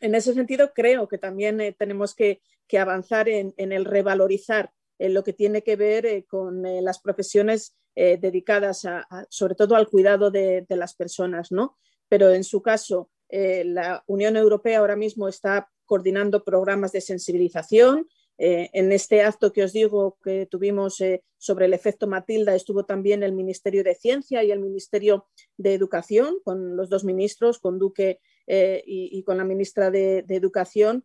[0.00, 2.40] en ese sentido, creo que también eh, tenemos que,
[2.78, 8.86] avanzar en, el revalorizar lo que tiene que ver con las profesiones dedicadas
[9.30, 11.78] sobre todo al cuidado de, de, las personas, ¿no?
[12.10, 18.06] Pero en su caso, la Unión Europea ahora mismo está coordinando programas de sensibilización,
[18.38, 22.84] eh, en este acto que os digo que tuvimos eh, sobre el efecto Matilda estuvo
[22.84, 27.80] también el Ministerio de Ciencia y el Ministerio de Educación, con los dos ministros, con
[27.80, 31.04] Duque eh, y, con la ministra de, Educación,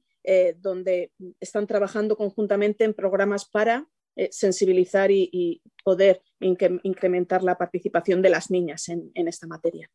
[0.58, 3.90] donde están trabajando conjuntamente en programas para
[4.30, 9.90] sensibilizar y, poder incrementar la participación de las niñas en esta materia.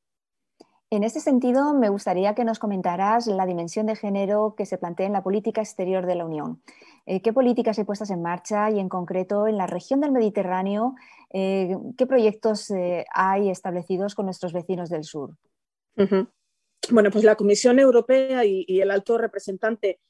[0.91, 5.07] En este sentido, me gustaría que nos comentaras la dimensión de género que se plantea
[5.07, 6.63] en la política exterior de la Unión.
[7.05, 10.95] Eh, ¿Qué políticas hay puestas en marcha y en concreto en la región del Mediterráneo?
[11.31, 15.35] Eh, ¿Qué proyectos eh, hay establecidos con nuestros vecinos del sur?
[16.91, 20.01] Bueno, pues la Comisión Europea y, el alto representante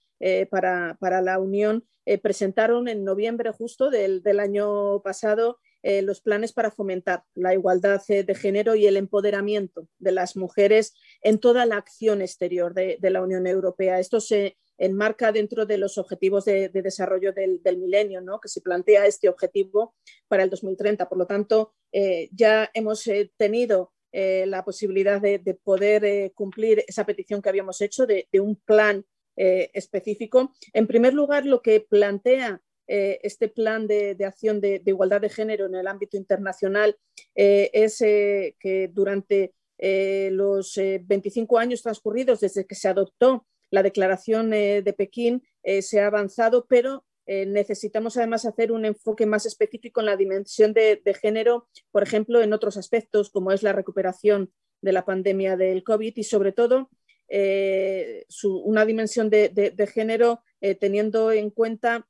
[0.48, 1.84] para, la Unión
[2.22, 8.02] presentaron en noviembre justo del, del año pasado eh, los planes para fomentar la igualdad
[8.08, 12.98] eh, de género y el empoderamiento de las mujeres en toda la acción exterior de,
[13.00, 14.00] la Unión Europea.
[14.00, 18.40] Esto se enmarca dentro de los objetivos de, desarrollo del, milenio, ¿no?
[18.40, 19.94] que se plantea este objetivo
[20.26, 21.08] para el 2030.
[21.08, 27.50] Por lo tanto, eh, ya hemos tenido la posibilidad de, poder cumplir esa petición que
[27.50, 29.04] habíamos hecho de, un plan
[29.36, 30.52] específico.
[30.72, 32.60] En primer lugar, lo que plantea
[32.90, 36.96] eh, este plan de, acción de, igualdad de género en el ámbito internacional
[37.34, 44.50] eh, es eh, que durante los 25 años transcurridos desde que se adoptó la Declaración
[44.50, 50.16] de Pekín se ha avanzado, pero necesitamos además hacer un enfoque más específico en la
[50.16, 55.56] dimensión de, género, por ejemplo, en otros aspectos como es la recuperación de la pandemia
[55.56, 56.90] del COVID y sobre todo
[58.42, 60.42] una dimensión de, género
[60.80, 62.04] teniendo en cuenta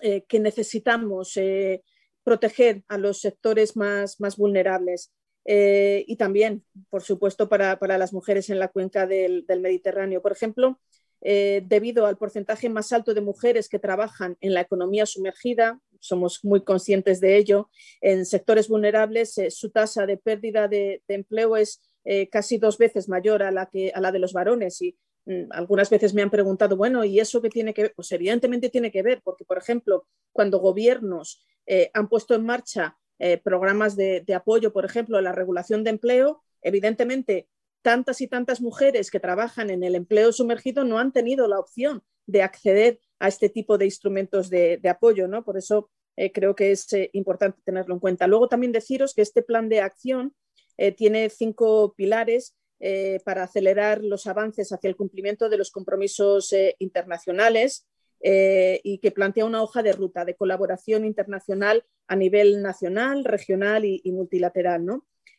[0.00, 1.82] eh, que necesitamos eh,
[2.24, 5.12] proteger a los sectores más, vulnerables.
[5.44, 10.20] Eh, y también, por supuesto, para, las mujeres en la cuenca del, Mediterráneo.
[10.20, 10.80] Por ejemplo,
[11.20, 16.62] debido al porcentaje más alto de mujeres que trabajan en la economía sumergida, somos muy
[16.64, 17.70] conscientes de ello,
[18.02, 21.80] en sectores vulnerables su tasa de pérdida de, empleo es
[22.30, 24.98] casi dos veces mayor a la, que, a la de los varones y
[25.50, 27.92] algunas veces me han preguntado, bueno, ¿y eso qué tiene que ver?
[27.96, 32.98] Pues evidentemente tiene que ver, porque, por ejemplo, cuando gobiernos eh, han puesto en marcha
[33.18, 37.48] eh, programas de, apoyo, por ejemplo, a la regulación de empleo, evidentemente
[37.82, 42.02] tantas y tantas mujeres que trabajan en el empleo sumergido no han tenido la opción
[42.26, 45.44] de acceder a este tipo de instrumentos de, apoyo, ¿no?
[45.44, 48.26] Por eso eh, creo que es importante tenerlo en cuenta.
[48.26, 50.34] Luego también deciros que este plan de acción
[50.96, 56.74] tiene cinco pilares eh, para acelerar los avances hacia el cumplimiento de los compromisos eh,
[56.80, 57.86] internacionales
[58.20, 63.84] eh, y que plantea una hoja de ruta de colaboración internacional a nivel nacional, regional
[63.84, 64.84] y, multilateral.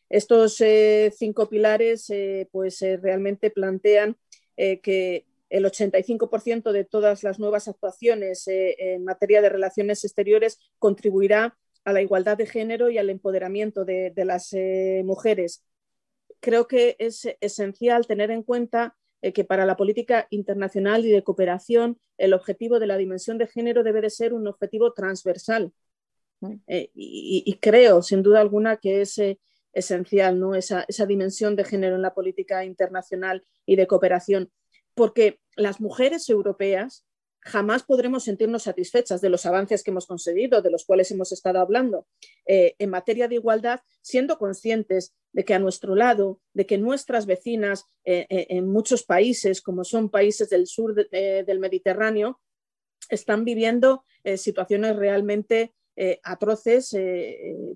[0.08, 0.62] Estos
[1.16, 2.10] cinco pilares
[2.50, 4.16] pues, realmente plantean
[4.56, 11.92] que el 85% de todas las nuevas actuaciones en materia de relaciones exteriores contribuirá a
[11.92, 14.54] la igualdad de género y al empoderamiento de las
[15.04, 15.64] mujeres
[16.40, 21.24] creo que es esencial tener en cuenta eh, que para la política internacional y de
[21.24, 25.72] cooperación el objetivo de la dimensión de género debe de ser un objetivo transversal.
[26.66, 29.40] Eh, y, creo, sin duda alguna, que es eh,
[29.72, 30.54] esencial ¿no?
[30.54, 34.50] esa, esa dimensión de género en la política internacional y de cooperación,
[34.94, 37.05] porque las mujeres europeas
[37.46, 41.60] jamás podremos sentirnos satisfechas de los avances que hemos conseguido, de los cuales hemos estado
[41.60, 42.08] hablando
[42.44, 47.24] eh, en materia de igualdad, siendo conscientes de que a nuestro lado, de que nuestras
[47.24, 52.40] vecinas eh, eh, en muchos países, como son países del sur del Mediterráneo,
[53.08, 54.04] están viviendo
[54.36, 55.72] situaciones realmente
[56.24, 56.96] atroces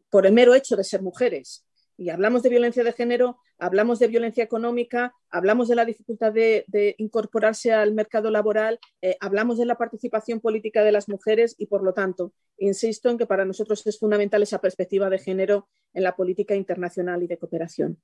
[0.08, 1.64] por el mero hecho de ser mujeres.
[1.96, 6.64] Y hablamos de violencia de género, hablamos de violencia económica, hablamos de la dificultad de,
[6.98, 11.82] incorporarse al mercado laboral, eh, hablamos de la participación política de las mujeres y, por
[11.82, 16.16] lo tanto, insisto en que para nosotros es fundamental esa perspectiva de género en la
[16.16, 17.98] política internacional y de cooperación.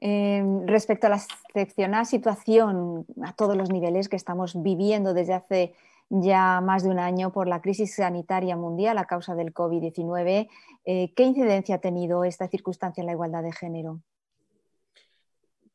[0.00, 1.20] Em, respecto a la
[1.54, 5.74] excepcional situación a todos los niveles que estamos viviendo desde hace
[6.10, 10.48] ya más de un año por la crisis sanitaria mundial a causa del COVID-19.
[10.84, 14.00] Eh, ¿Qué incidencia ha tenido esta circunstancia en la igualdad de género?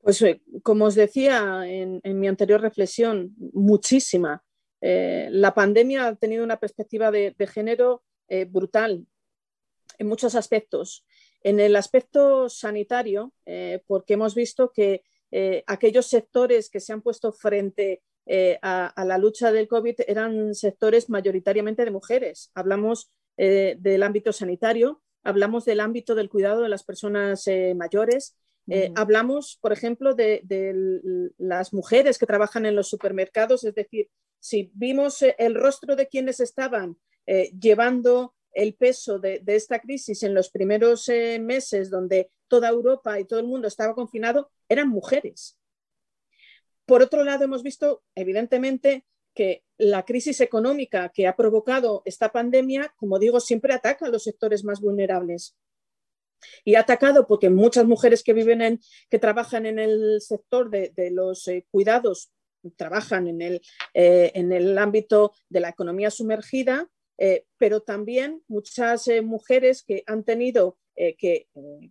[0.02, 4.44] Pues eh, como os decía en, mi anterior reflexión, muchísima.
[4.82, 8.04] Eh, la pandemia ha tenido una perspectiva de, género
[8.50, 9.06] brutal
[9.98, 11.06] en muchos aspectos.
[11.44, 13.34] En el aspecto sanitario,
[13.88, 15.04] porque hemos visto que
[15.66, 21.10] aquellos sectores que se han puesto frente eh, a, la lucha del COVID eran sectores
[21.10, 22.52] mayoritariamente de mujeres.
[22.56, 27.48] Hablamos eh, del ámbito sanitario, hablamos del ámbito del cuidado de las personas
[28.70, 30.42] eh, hablamos, por ejemplo, de,
[31.38, 36.40] las mujeres que trabajan en los supermercados, es decir, si vimos el rostro de quienes
[36.40, 36.98] estaban
[37.60, 43.26] llevando el peso de, de, esta crisis en los primeros meses donde toda Europa y
[43.26, 45.58] todo el mundo estaba confinado, eran mujeres.
[46.86, 49.06] Por otro lado, hemos visto, evidentemente,
[49.38, 54.24] que la crisis económica que ha provocado esta pandemia, como digo, siempre ataca a los
[54.24, 55.56] sectores más vulnerables.
[56.64, 61.12] Y ha atacado porque muchas mujeres que viven en, que trabajan en el sector de,
[61.12, 62.32] los eh, cuidados,
[62.76, 63.62] trabajan en el,
[63.94, 70.24] eh, en el ámbito de la economía sumergida, eh, pero también muchas mujeres que han
[70.24, 70.78] tenido
[71.20, 71.48] que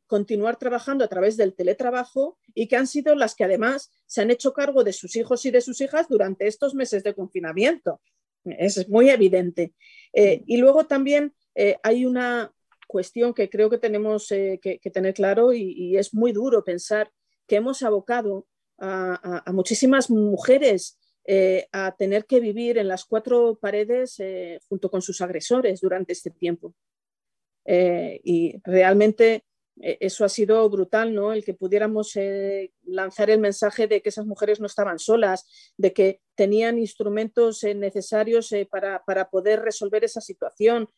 [0.09, 4.32] continuar trabajando a través del teletrabajo y que han sido las que además se han
[4.32, 8.00] hecho cargo de sus hijos y de sus hijas durante estos meses de confinamiento.
[8.44, 9.74] Es muy evidente.
[10.12, 11.37] Y luego también
[11.85, 12.52] hay una
[12.87, 17.11] cuestión que creo que tenemos que, tener claro y, es muy duro pensar
[17.46, 18.46] que hemos abocado
[18.79, 20.99] a, muchísimas mujeres
[21.72, 24.18] a tener que vivir en las cuatro paredes
[24.68, 26.75] junto con sus agresores durante este tiempo.
[27.66, 29.44] Eh, y realmente
[29.81, 31.33] eh, eso ha sido brutal, ¿no?
[31.33, 35.92] El que pudiéramos eh, lanzar el mensaje de que esas mujeres no estaban solas, de
[35.92, 40.88] que tenían instrumentos necesarios para, para, poder resolver esa situación.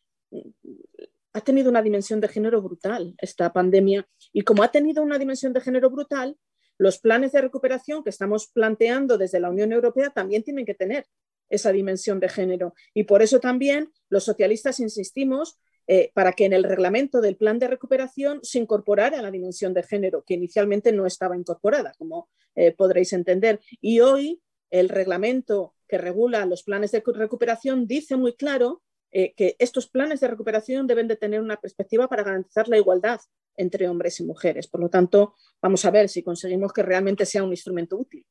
[1.39, 5.53] Ha tenido una dimensión de género brutal esta pandemia y como ha tenido una dimensión
[5.53, 6.37] de género brutal,
[6.77, 11.05] los planes de recuperación que estamos planteando desde la Unión Europea también tienen que tener
[11.47, 12.73] esa dimensión de género.
[12.93, 17.57] Y por eso también los socialistas insistimos eh, para que en el reglamento del plan
[17.57, 22.73] de recuperación se incorporara la dimensión de género, que inicialmente no estaba incorporada, como eh,
[22.73, 23.61] podréis entender.
[23.79, 29.55] Y hoy el reglamento que regula los planes de recuperación dice muy claro eh, que
[29.59, 33.19] estos planes de recuperación deben de tener una perspectiva para garantizar la igualdad
[33.55, 34.67] entre hombres y mujeres.
[34.67, 38.25] Por lo tanto, vamos a ver si conseguimos que realmente sea un instrumento útil.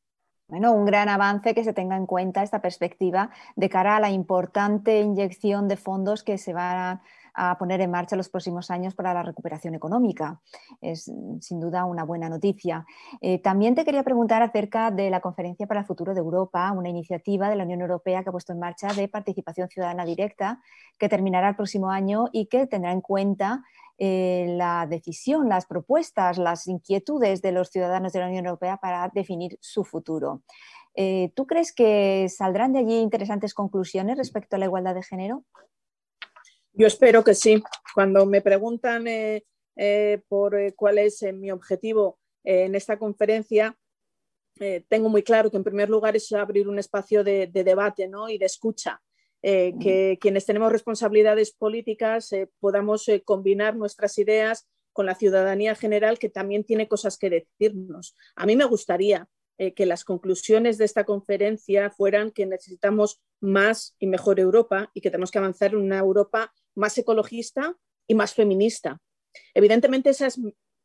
[0.49, 4.11] Bueno, un gran avance que se tenga en cuenta esta perspectiva de cara a la
[4.11, 7.03] importante inyección de fondos que se van
[7.39, 10.41] a poner en marcha los próximos años para la recuperación económica.
[10.81, 12.85] Es mm, sin duda una buena noticia.
[13.21, 16.89] Eh, también te quería preguntar acerca de la Conferencia para el Futuro de Europa, una
[16.89, 20.61] iniciativa de la Unión Europea que ha puesto en marcha de participación ciudadana directa
[20.99, 23.63] que terminará el próximo año y que tendrá en cuenta
[23.99, 29.09] eh, la decisión, las propuestas, las inquietudes de los ciudadanos de la Unión Europea para
[29.09, 30.43] definir su futuro.
[30.95, 35.45] Eh, ¿Tú crees que saldrán de allí interesantes conclusiones respecto a la igualdad de género?
[36.73, 37.63] Yo espero que sí.
[37.95, 39.45] Cuando me preguntan eh,
[39.77, 43.77] eh, por eh, cuál es mi objetivo en esta conferencia,
[44.89, 48.47] tengo muy claro que en primer lugar es abrir un espacio de, debate y de
[48.47, 49.01] escucha.
[49.41, 56.65] que quienes tenemos responsabilidades políticas podamos combinar nuestras ideas con la ciudadanía general que también
[56.65, 58.17] tiene cosas que decirnos.
[58.35, 59.29] A mí me gustaría
[59.59, 65.11] que las conclusiones de esta conferencia fueran que necesitamos más y mejor Europa y que
[65.11, 69.01] tenemos que avanzar en una Europa más ecologista y más feminista.
[69.55, 70.41] Evidentemente esa es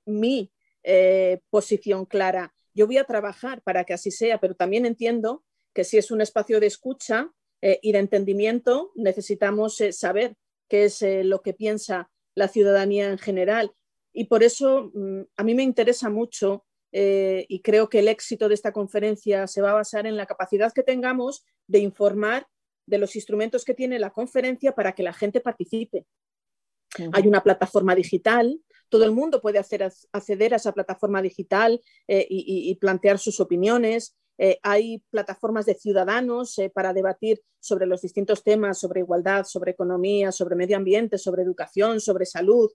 [0.06, 0.52] mi
[0.84, 2.54] eh, posición clara.
[2.74, 6.22] Yo voy a trabajar para que así sea, pero también entiendo que si es un
[6.22, 7.32] espacio de escucha
[7.62, 10.36] eh, y de entendimiento, necesitamos eh, saber
[10.68, 13.74] qué es lo que piensa la ciudadanía en general.
[14.12, 18.54] Y por eso mm, a mí me interesa mucho y creo que el éxito de
[18.54, 22.48] esta conferencia se va a basar en la capacidad que tengamos de informar
[22.86, 26.06] de los instrumentos que tiene la conferencia para que la gente participe.
[27.12, 29.82] Hay una plataforma digital, todo el mundo puede hacer,
[30.12, 34.16] acceder a esa plataforma digital eh, y, plantear sus opiniones.
[34.38, 39.72] Eh, hay plataformas de ciudadanos eh, para debatir sobre los distintos temas, sobre igualdad, sobre
[39.72, 42.70] economía, sobre medio ambiente, sobre educación, sobre salud.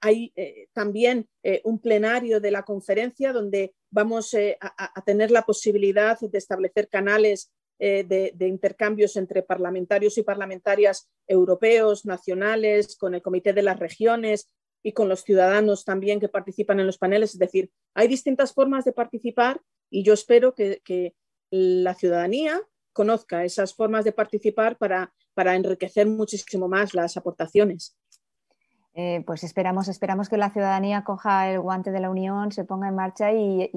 [0.00, 0.32] hay
[0.72, 1.28] también
[1.62, 8.04] un plenario de la conferencia donde vamos a, tener la posibilidad de establecer canales eh,
[8.04, 14.50] de, intercambios entre parlamentarios y parlamentarias europeos, nacionales, con el Comité de las Regiones
[14.82, 17.34] y con los ciudadanos también que participan en los paneles.
[17.34, 19.60] Es decir, hay distintas formas de participar
[19.90, 21.14] y yo espero que,
[21.50, 22.60] la ciudadanía
[22.92, 27.96] conozca esas formas de participar para, para enriquecer muchísimo más las aportaciones.
[29.00, 32.88] Eh, pues esperamos, esperamos que la ciudadanía coja el guante de la Unión, se ponga
[32.88, 33.70] en marcha y,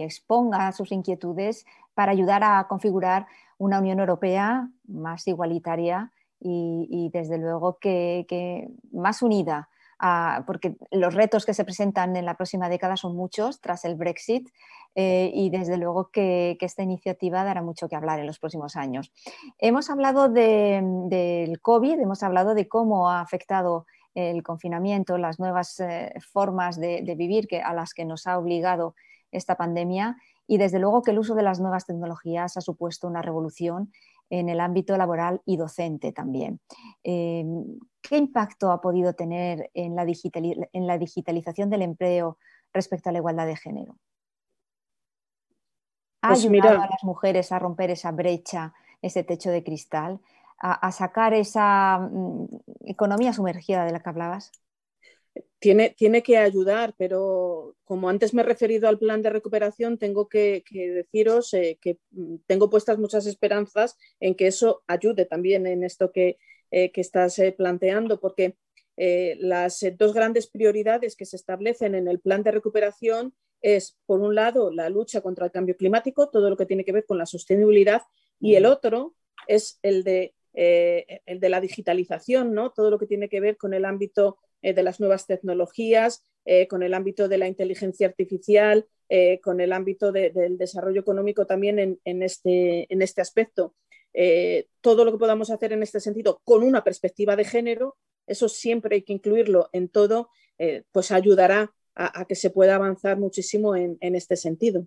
[0.00, 3.26] exponga sus inquietudes para ayudar a configurar
[3.58, 9.68] una Unión Europea más igualitaria y, desde luego que, más unida,
[10.46, 14.48] porque los retos que se presentan en la próxima década son muchos tras el Brexit
[14.94, 19.12] eh, y desde luego que, esta iniciativa dará mucho que hablar en los próximos años.
[19.58, 26.12] Hemos hablado del COVID, hemos hablado de cómo ha afectado el confinamiento, las nuevas eh,
[26.20, 28.94] formas de, vivir que, a las que nos ha obligado
[29.30, 33.22] esta pandemia y desde luego que el uso de las nuevas tecnologías ha supuesto una
[33.22, 33.92] revolución
[34.32, 36.60] en el ámbito laboral y docente también.
[37.04, 37.44] Eh,
[38.00, 42.38] ¿Qué impacto ha podido tener en la, en la digitalización del empleo
[42.72, 43.98] respecto a la igualdad de género?
[46.22, 48.72] ¿Ha pues ayudado a las mujeres a romper esa brecha,
[49.02, 50.20] ese techo de cristal?
[50.62, 52.46] a, sacar esa mm,
[52.86, 54.52] economía sumergida de la que hablabas?
[55.58, 60.28] Tiene, tiene, que ayudar, pero como antes me he referido al plan de recuperación, tengo
[60.28, 65.84] que, deciros eh, que mm, tengo puestas muchas esperanzas en que eso ayude también en
[65.84, 66.38] esto que,
[66.70, 68.56] eh, estás eh, planteando, porque
[68.94, 74.34] las dos grandes prioridades que se establecen en el plan de recuperación es, por un
[74.34, 77.26] lado, la lucha contra el cambio climático, todo lo que tiene que ver con la
[77.26, 78.02] sostenibilidad,
[78.38, 79.14] y el otro
[79.48, 82.70] es el de el de la digitalización, ¿no?
[82.72, 86.82] todo lo que tiene que ver con el ámbito de las nuevas tecnologías, eh, con
[86.82, 88.86] el ámbito de la inteligencia artificial,
[89.42, 93.74] con el ámbito del desarrollo económico también en, este, en este, aspecto.
[94.80, 98.96] todo lo que podamos hacer en este sentido con una perspectiva de género, eso siempre
[98.96, 100.30] hay que incluirlo en todo,
[100.92, 104.86] pues ayudará a, que se pueda avanzar muchísimo en este sentido.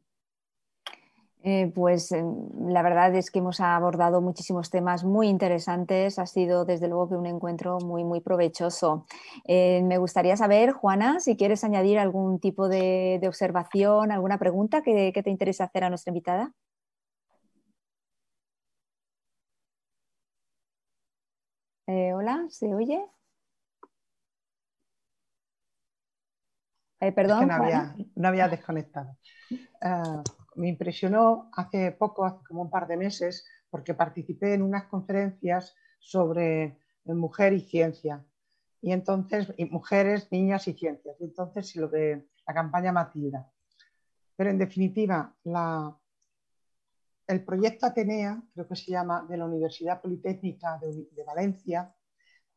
[1.47, 2.23] Eh, pues eh,
[2.59, 6.17] la verdad es que hemos abordado muchísimos temas muy interesantes.
[6.17, 9.05] Ha sido desde luego que un encuentro muy, muy provechoso.
[9.47, 15.11] Eh, me gustaría saber, Juana, si quieres añadir algún tipo de, observación, alguna pregunta que,
[15.13, 16.51] te interese hacer a nuestra invitada.
[21.87, 23.05] hola, ¿se oye?
[27.15, 27.47] perdón.
[28.15, 29.15] no, había, desconectado.
[29.79, 30.23] Ah,
[30.55, 35.75] me impresionó hace poco, hace como un par de meses, porque participé en unas conferencias
[35.99, 38.23] sobre eh, mujer y ciencia.
[38.81, 41.15] Y entonces, mujeres, niñas y ciencias.
[41.19, 43.49] Y entonces, lo de la campaña Matilda.
[44.35, 45.33] Pero en definitiva,
[47.27, 51.95] el proyecto Atenea, creo que se llama, de la Universidad Politécnica de, Valencia,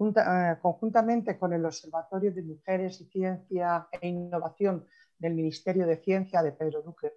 [0.01, 4.87] eh, conjuntamente con el Observatorio de Mujeres y Ciencia e Innovación
[5.19, 7.13] del Ministerio de Ciencia de Pedro Duque,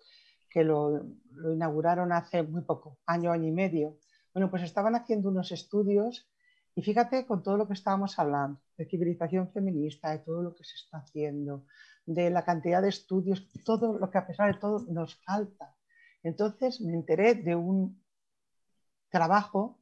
[0.52, 1.06] que lo,
[1.54, 3.97] inauguraron hace muy poco, año, año y medio.
[4.34, 6.30] Bueno, pues estaban haciendo unos estudios
[6.76, 10.64] y fíjate con todo lo que estábamos hablando, de civilización feminista, de todo lo que
[10.64, 11.66] se está haciendo,
[12.06, 15.76] de la cantidad de estudios, todo lo que a pesar de todo nos falta.
[16.22, 18.02] Entonces me enteré de un
[19.10, 19.80] trabajo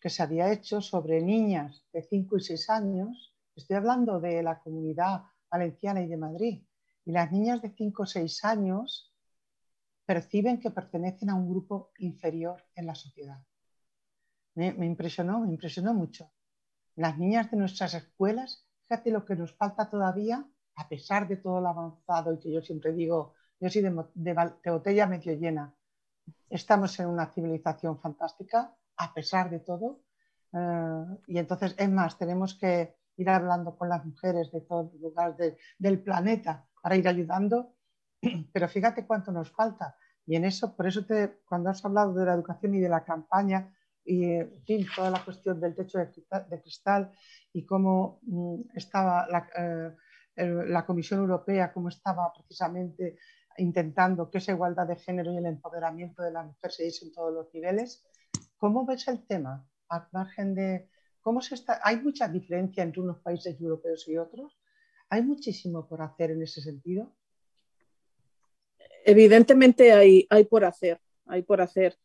[0.00, 3.34] que se había hecho sobre niñas de 5 y 6 años.
[3.54, 6.64] Estoy hablando de la comunidad valenciana y de Madrid.
[7.04, 9.07] Y las niñas de 5 o 6 años
[10.08, 13.44] perciben que pertenecen a un grupo inferior en la sociedad.
[14.54, 16.32] Me, impresionó, me impresionó mucho.
[16.96, 21.60] Las niñas de nuestras escuelas, fíjate lo que nos falta todavía, a pesar de todo
[21.60, 25.74] lo avanzado y que yo siempre digo, yo soy de, botella medio llena.
[26.48, 30.00] Estamos en una civilización fantástica, a pesar de todo.
[30.54, 35.02] Eh, y entonces, es más, tenemos que ir hablando con las mujeres de todos los
[35.02, 37.74] lugares del planeta para ir ayudando
[38.52, 39.96] pero fíjate cuánto nos falta.
[40.26, 43.04] Y en eso, por eso te, cuando has hablado de la educación y de la
[43.04, 47.12] campaña, y en fin, toda la cuestión del techo de cristal,
[47.52, 49.90] y cómo mm, estaba eh,
[50.36, 53.18] la, Comisión Europea, cómo estaba precisamente
[53.58, 57.12] intentando que esa igualdad de género y el empoderamiento de la mujer se diese en
[57.12, 58.06] todos los niveles.
[58.56, 59.66] ¿Cómo ves el tema?
[59.88, 60.88] Al margen de
[61.20, 64.58] cómo se está, hay mucha diferencia entre unos países europeos y otros.
[65.10, 67.17] Hay muchísimo por hacer en ese sentido
[69.08, 71.96] evidentemente hay, hay por hacer, hay por hacer.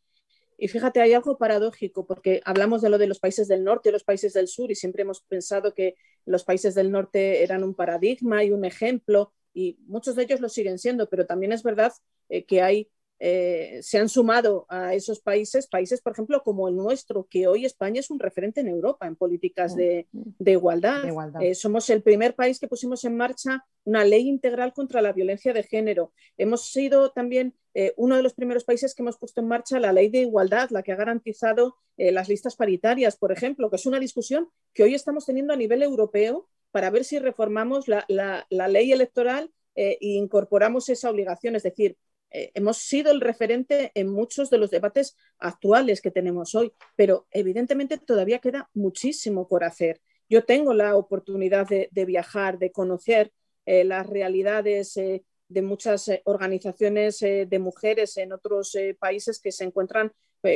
[0.56, 3.92] Y fíjate, hay algo paradójico, porque hablamos de lo de los países del norte y
[3.92, 7.74] los países del sur, y siempre hemos pensado que los países del norte eran un
[7.74, 11.92] paradigma y un ejemplo, y muchos de ellos lo siguen siendo, pero también es verdad
[12.30, 12.88] eh, que hay
[13.26, 17.64] eh, se han sumado a esos países, países, por ejemplo, como el nuestro, que hoy
[17.64, 20.06] España es un referente en Europa en políticas de,
[20.44, 21.04] igualdad.
[21.40, 25.54] Eh, somos el primer país que pusimos en marcha una ley integral contra la violencia
[25.54, 26.12] de género.
[26.36, 29.94] Hemos sido también eh, uno de los primeros países que hemos puesto en marcha la
[29.94, 34.00] ley de igualdad, la que ha garantizado las listas paritarias, por ejemplo, que es una
[34.00, 38.92] discusión que hoy estamos teniendo a nivel europeo para ver si reformamos la, la ley
[38.92, 41.56] electoral e incorporamos esa obligación.
[41.56, 41.96] Es decir,
[42.36, 47.28] eh, hemos sido el referente en muchos de los debates actuales que tenemos hoy, pero
[47.30, 50.00] evidentemente todavía queda muchísimo por hacer.
[50.28, 53.32] Yo tengo la oportunidad de, viajar, de conocer
[53.66, 60.10] eh, las realidades eh, de muchas organizaciones de mujeres en otros países que se encuentran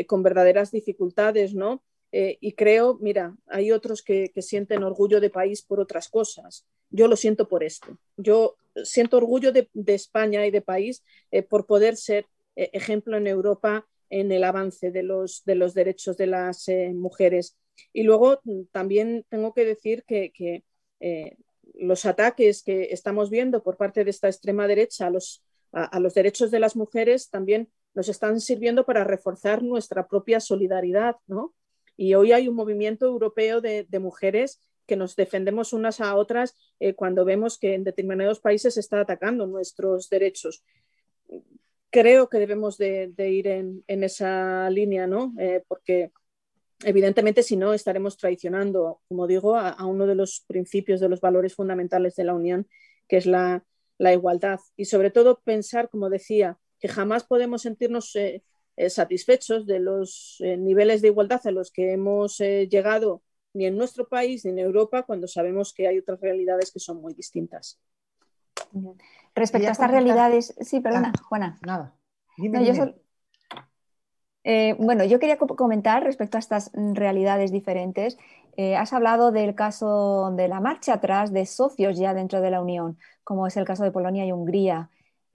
[0.06, 1.84] con verdaderas dificultades, ¿no?
[2.10, 6.66] Y creo, mira, hay otros que, sienten orgullo de país por otras cosas.
[6.90, 7.98] Yo lo siento por esto.
[8.16, 12.26] Yo siento orgullo de, España y de país eh, por poder ser
[12.56, 17.56] eh, ejemplo en Europa en el avance de los, de derechos de las mujeres.
[17.92, 20.32] Y luego mm, también tengo que decir que,
[21.74, 26.58] los ataques que estamos viendo por parte de esta extrema derecha a los, derechos de
[26.58, 31.54] las mujeres también nos están sirviendo para reforzar nuestra propia solidaridad, ¿no?
[31.96, 36.94] Y hoy hay un movimiento europeo de, mujeres que nos defendemos unas a otras eh,
[36.94, 40.64] cuando vemos que en determinados países se está atacando nuestros derechos.
[41.90, 45.34] Creo que debemos de, ir en, esa línea, ¿no?
[45.38, 46.10] Eh, porque
[46.84, 51.54] evidentemente si no estaremos traicionando, como digo, a, uno de los principios, de los valores
[51.54, 52.66] fundamentales de la Unión,
[53.06, 53.64] que es la,
[53.98, 54.58] igualdad.
[54.76, 58.42] Y sobre todo pensar, como decía, que jamás podemos sentirnos eh,
[58.88, 63.22] satisfechos de los niveles de igualdad a los que hemos llegado
[63.54, 67.00] ni en nuestro país ni en Europa cuando sabemos que hay otras realidades que son
[67.00, 67.80] muy distintas.
[69.34, 71.58] Respecto a estas realidades, sí, perdona, ah, Juana.
[71.66, 71.94] Nada.
[74.78, 78.18] bueno, yo quería comentar respecto a estas realidades diferentes.
[78.76, 82.98] has hablado del caso de la marcha atrás de socios ya dentro de la Unión,
[83.24, 84.90] como es el caso de Polonia y Hungría.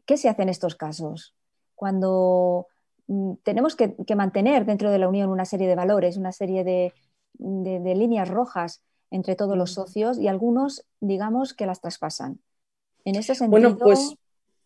[0.05, 1.35] ¿Qué se hace en estos casos?
[1.75, 2.67] Cuando
[3.07, 6.93] Mm, tenemos que, mantener dentro de la Unión una serie de valores, una serie de,
[7.39, 12.39] líneas rojas entre todos los socios y algunos, digamos, que las traspasan.
[13.05, 13.51] En ese sentido.
[13.51, 14.15] Bueno, pues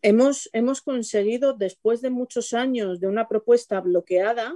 [0.02, 4.56] hemos, hemos conseguido, después de muchos años de una propuesta bloqueada,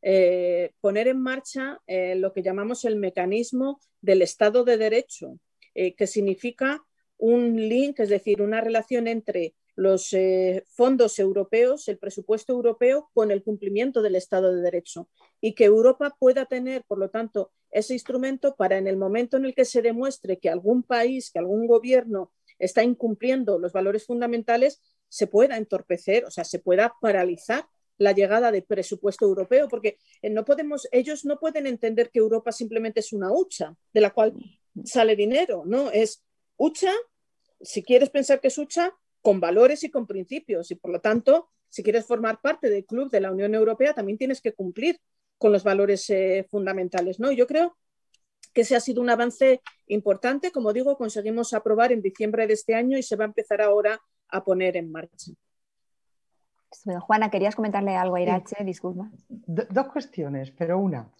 [0.00, 5.38] eh, poner en marcha eh, lo que llamamos el mecanismo del Estado de Derecho,
[5.74, 6.84] eh, que significa
[7.18, 13.30] un link, es decir, una relación entre los eh, fondos europeos, el presupuesto europeo, con
[13.30, 15.08] el cumplimiento del Estado de Derecho
[15.40, 19.44] y que Europa pueda tener, por lo tanto, ese instrumento para en el momento en
[19.44, 24.82] el que se demuestre que algún país, que algún gobierno está incumpliendo los valores fundamentales,
[25.08, 27.64] se pueda entorpecer, o sea, se pueda paralizar
[27.98, 32.50] la llegada de presupuesto europeo, porque eh, no podemos, ellos no pueden entender que Europa
[32.50, 34.34] simplemente es una hucha de la cual
[34.84, 35.92] sale dinero, ¿no?
[35.92, 36.24] Es
[36.56, 36.90] hucha,
[37.60, 38.92] si quieres pensar que es hucha,
[39.22, 40.70] con valores y con principios.
[40.70, 44.18] Y por lo tanto, si quieres formar parte del club de la Unión Europea, también
[44.18, 45.00] tienes que cumplir
[45.38, 47.20] con los valores eh, fundamentales.
[47.20, 47.30] ¿no?
[47.30, 47.76] Yo creo
[48.52, 50.50] que ese ha sido un avance importante.
[50.50, 54.00] Como digo, conseguimos aprobar en diciembre de este año y se va a empezar ahora
[54.28, 55.32] a poner en marcha.
[57.00, 59.10] Juana, querías comentarle algo a Irache, disculpa.
[59.28, 61.10] dos cuestiones, pero una.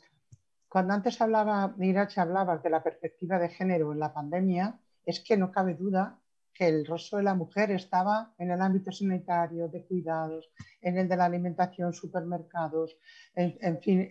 [0.68, 5.38] Cuando antes hablaba, Irache hablaba de la perspectiva de género en la pandemia, es que
[5.38, 6.18] no cabe duda
[6.58, 10.50] que el rostro de la mujer estaba en el ámbito sanitario, de cuidados,
[10.80, 12.96] en el de la alimentación, supermercados,
[13.36, 14.08] en, fin,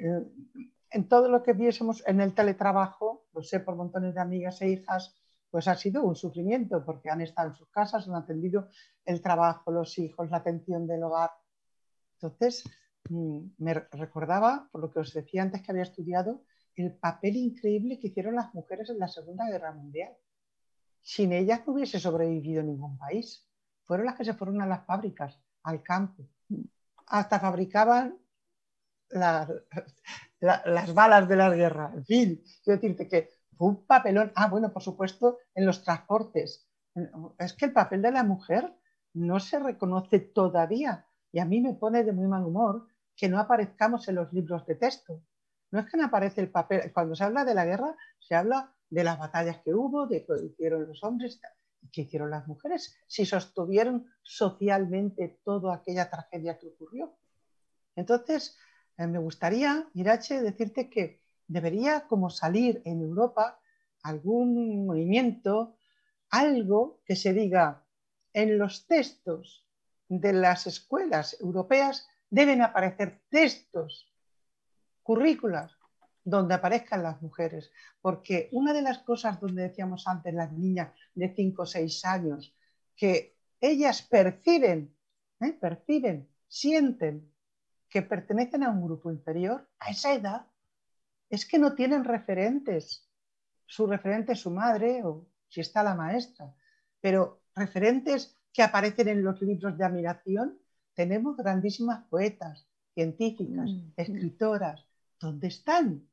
[0.89, 4.69] en todo lo que viésemos en el teletrabajo, lo sé por montones de amigas e
[4.69, 5.13] hijas,
[5.51, 8.69] pues ha sido un sufrimiento porque han estado en sus casas, han atendido
[9.03, 11.31] el trabajo, los hijos, la atención del hogar.
[12.13, 12.63] Entonces,
[13.09, 16.43] mm, me recordaba, por lo que os decía antes que había estudiado,
[16.75, 20.15] el papel increíble que hicieron las mujeres en la Segunda Guerra Mundial
[21.07, 23.47] sin ellas no hubiese sobrevivido ningún país.
[23.85, 26.27] Fueron las que se fueron a las fábricas, al campo.
[27.05, 28.19] Hasta fabricaban
[29.11, 29.47] las
[30.93, 31.93] balas de la guerra.
[31.95, 34.33] En fin, quiero decirte que fue un papelón.
[34.35, 36.67] Ah, bueno, por supuesto, en los transportes.
[37.39, 38.75] Es que el papel de la mujer
[39.13, 41.07] no se reconoce todavía.
[41.31, 42.85] Y a mí me pone de muy mal humor
[43.15, 45.23] que no aparezcamos en los libros de texto.
[45.71, 46.91] No es que no aparece el papel.
[46.91, 50.33] Cuando se habla de la guerra, se habla de las batallas que hubo, de qué
[50.45, 51.41] hicieron los hombres,
[51.91, 57.15] qué hicieron las mujeres, si sostuvieron socialmente toda aquella tragedia que ocurrió.
[57.95, 58.57] Entonces,
[58.97, 63.59] eh, me gustaría, Irache, decirte que debería como salir en Europa
[64.03, 65.77] algún movimiento,
[66.29, 67.83] algo que se diga
[68.33, 69.65] en los textos
[70.09, 74.13] de las escuelas europeas deben aparecer textos,
[75.03, 75.76] currículas,
[76.27, 77.71] donde aparezcan las mujeres.
[78.01, 82.53] Porque una de las cosas donde decíamos antes las niñas de 5 o 6 años,
[82.97, 84.93] que ellas perciben,
[85.39, 85.53] ¿eh?
[85.53, 87.31] perciben, sienten
[87.89, 90.47] que pertenecen a un grupo inferior, a esa edad,
[91.29, 93.07] es que no tienen referentes.
[93.65, 96.53] Su referente es su madre o si está la maestra.
[96.99, 100.59] Pero referentes que aparecen en los libros de admiración,
[100.93, 103.93] tenemos grandísimas poetas, científicas, mm, mm.
[103.95, 104.85] escritoras.
[105.19, 106.07] ¿Dónde están?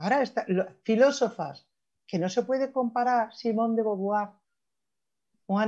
[0.00, 0.46] Ahora están
[0.82, 1.68] filósofas,
[2.06, 4.30] que no se puede comparar Simón de Beauvoir
[5.46, 5.58] o,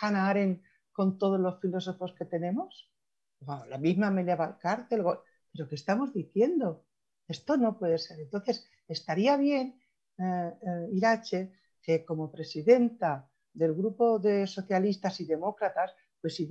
[0.00, 0.62] Hannah Arendt
[0.92, 2.92] con todos los filósofos que tenemos.
[3.40, 5.02] la misma Amelia Valcárcel,
[5.52, 6.86] pero ¿qué estamos diciendo?
[7.26, 8.20] Esto no puede ser.
[8.20, 9.80] Entonces, estaría bien,
[10.16, 16.46] eh, eh, Irache, que como presidenta del grupo de socialistas y demócratas, pues si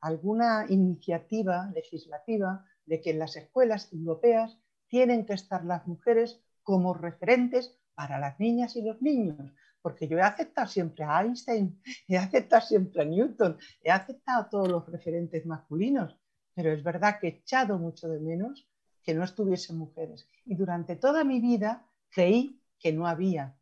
[0.00, 4.58] alguna iniciativa legislativa de que en las escuelas europeas
[4.92, 9.50] tienen que estar las mujeres como referentes para las niñas y los niños.
[9.80, 14.50] Porque yo he aceptado siempre a Einstein, he aceptado siempre a Newton, he aceptado a
[14.50, 16.20] todos los referentes masculinos,
[16.54, 18.68] pero es verdad que he echado mucho de menos
[19.02, 20.28] que no estuviesen mujeres.
[20.44, 23.56] Y durante toda mi vida creí que no había.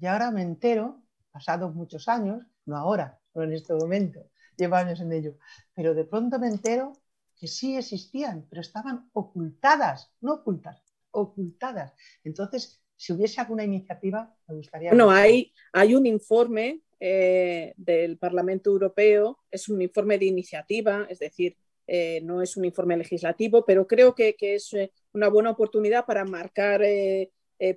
[0.00, 5.00] Y ahora me entero, pasados muchos años, no ahora, no en este momento, llevo años
[5.02, 5.36] en ello,
[5.74, 6.94] pero de pronto me entero
[7.38, 11.94] que sí existían, pero estaban ocultadas, no ocultas, ocultadas.
[12.24, 14.90] Entonces, si hubiese alguna iniciativa, me gustaría...
[14.90, 21.20] Bueno, hay, hay un informe eh, del Parlamento Europeo, es un informe de iniciativa, es
[21.20, 26.04] decir, eh, no es un informe legislativo, pero creo que, es eh, una buena oportunidad
[26.06, 26.82] para marcar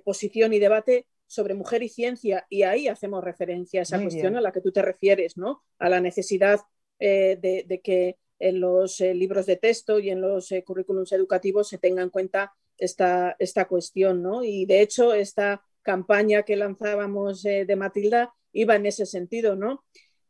[0.04, 4.40] posición y debate sobre mujer y ciencia, y ahí hacemos referencia a esa cuestión a
[4.40, 5.64] la que tú te refieres, ¿no?
[5.78, 6.60] A la necesidad
[6.98, 11.78] de, que en los eh, libros de texto y en los eh, currículums educativos se
[11.78, 14.20] tenga en cuenta esta, esta cuestión.
[14.20, 14.42] ¿no?
[14.42, 19.54] Y de hecho, esta campaña que lanzábamos eh, de Matilda iba en ese sentido.
[19.54, 19.84] ¿no?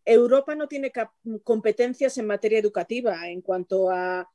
[0.04, 0.92] Europa no tiene
[1.42, 4.28] competencias en materia educativa en cuanto a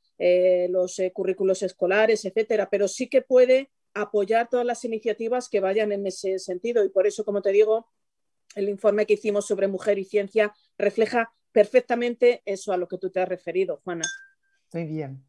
[0.68, 6.04] los currículos escolares, etcétera, pero sí que puede apoyar todas las iniciativas que vayan en
[6.08, 6.84] ese sentido.
[6.84, 7.86] Y por eso, como te digo,
[8.56, 13.10] el informe que hicimos sobre mujer y ciencia refleja perfectamente eso a lo que tú
[13.10, 14.04] te has referido, Juana.
[14.72, 15.28] Muy bien.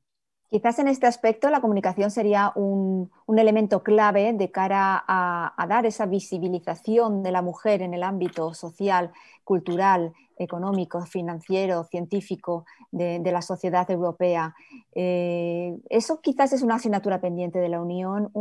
[0.49, 6.07] Quizás en este aspecto la comunicación sería un, elemento clave de cara a, dar esa
[6.07, 9.11] visibilización de la mujer en el ámbito social,
[9.43, 14.55] cultural, económico, financiero, científico de, la sociedad europea.
[14.95, 18.32] Eh, eso quizás es una asignatura pendiente de la Unión,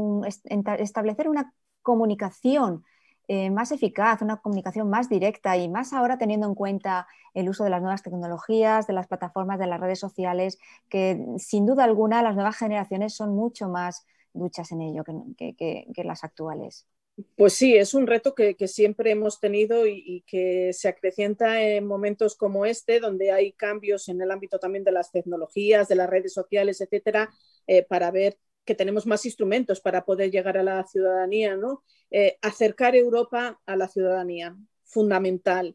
[0.79, 1.53] establecer una
[1.83, 2.85] comunicación
[3.31, 7.63] eh, más eficaz, una comunicación más directa y más ahora teniendo en cuenta el uso
[7.63, 10.59] de las nuevas tecnologías, de las plataformas, de las redes sociales,
[10.89, 16.25] que sin duda alguna las nuevas generaciones son mucho más duchas en ello que, las
[16.25, 16.87] actuales.
[17.37, 22.35] Pues sí, es un reto que, siempre hemos tenido y, que se acrecienta en momentos
[22.35, 26.33] como este, donde hay cambios en el ámbito también de las tecnologías, de las redes
[26.33, 27.29] sociales, etcétera,
[27.67, 28.39] eh, para ver
[28.69, 31.83] que tenemos más instrumentos para poder llegar a la ciudadanía, ¿no?
[32.11, 34.55] Eh, acercar Europa a la ciudadanía,
[34.85, 35.75] fundamental.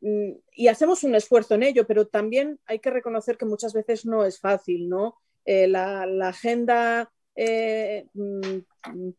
[0.00, 4.06] Mm, y hacemos un esfuerzo en ello, pero también hay que reconocer que muchas veces
[4.06, 5.16] no es fácil, ¿no?
[5.44, 8.58] Eh, la, agenda eh, mm,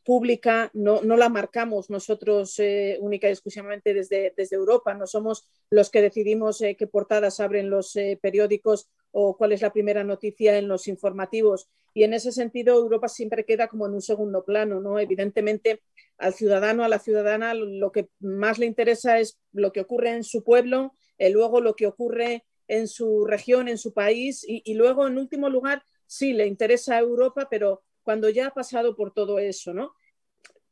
[0.04, 2.60] pública no, la marcamos nosotros
[3.00, 7.94] única y exclusivamente desde, desde, Europa, no somos los que decidimos qué portadas abren los
[8.22, 11.70] periódicos o cuál es la primera noticia en los informativos.
[11.94, 15.00] Y en ese sentido, Europa siempre queda como en un segundo plano, ¿no?
[15.00, 15.82] Evidentemente,
[16.18, 20.24] al ciudadano, a la ciudadana, lo que más le interesa es lo que ocurre en
[20.24, 24.74] su pueblo, y eh, luego lo que ocurre en su región, en su país, y,
[24.76, 29.14] luego, en último lugar, sí, le interesa a Europa, pero cuando ya ha pasado por
[29.14, 29.94] todo eso, ¿no?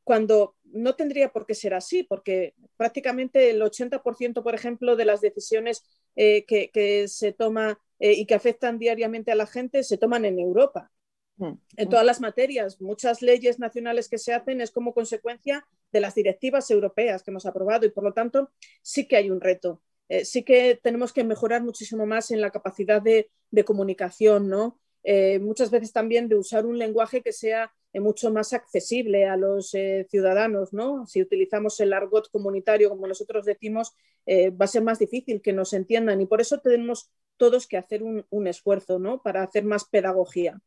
[0.03, 5.21] Cuando no tendría por qué ser así, porque prácticamente el 80%, por ejemplo, de las
[5.21, 5.83] decisiones
[6.15, 10.39] eh, que, se toma eh, y que afectan diariamente a la gente se toman en
[10.39, 10.91] Europa.
[11.37, 11.53] Mm.
[11.77, 16.15] En todas las materias, muchas leyes nacionales que se hacen es como consecuencia de las
[16.15, 18.51] directivas europeas que hemos aprobado y por lo tanto
[18.81, 19.81] sí que hay un reto.
[20.09, 23.29] Eh, sí que tenemos que mejorar muchísimo más en la capacidad de,
[23.65, 24.79] comunicación, ¿no?
[25.03, 29.71] Eh, muchas veces también de usar un lenguaje que sea mucho más accesible a los
[30.09, 31.07] ciudadanos, ¿no?
[31.07, 33.93] Si utilizamos el argot comunitario, como nosotros decimos,
[34.27, 38.03] va a ser más difícil que nos entiendan y por eso tenemos todos que hacer
[38.03, 39.23] un, esfuerzo ¿no?
[39.23, 40.61] para hacer más pedagogía.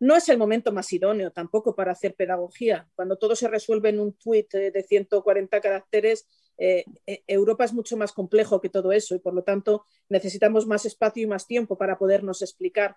[0.00, 2.88] No es el momento más idóneo tampoco para hacer pedagogía.
[2.96, 6.26] Cuando todo se resuelve en un tuit de 140 caracteres,
[6.56, 10.66] eh, eh, Europa es mucho más complejo que todo eso y por lo tanto necesitamos
[10.66, 12.96] más espacio y más tiempo para podernos explicar.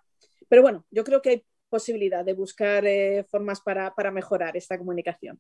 [0.50, 5.40] Pero bueno, yo creo que hay posibilidad de buscar eh, formas para, mejorar esta comunicación.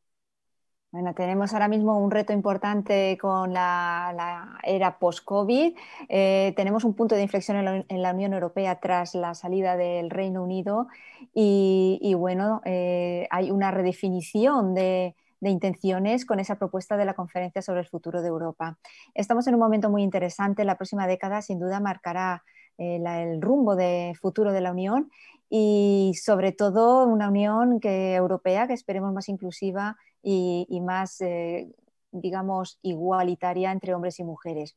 [0.92, 5.76] Bueno, tenemos ahora mismo un reto importante con la, era post-COVID.
[6.08, 10.88] tenemos un punto de inflexión en la, Unión Europea tras la salida del Reino Unido
[11.34, 17.82] y, bueno, hay una redefinición de, de intenciones con esa propuesta de la conferencia sobre
[17.82, 18.78] el futuro de Europa.
[19.14, 22.44] Estamos en un momento muy interesante, la próxima década sin duda marcará
[22.78, 25.12] eh, el rumbo de futuro de la Unión
[25.50, 31.72] y sobre todo una Unión que, europea que esperemos más inclusiva y, más, eh,
[32.12, 34.76] digamos, igualitaria entre hombres y mujeres.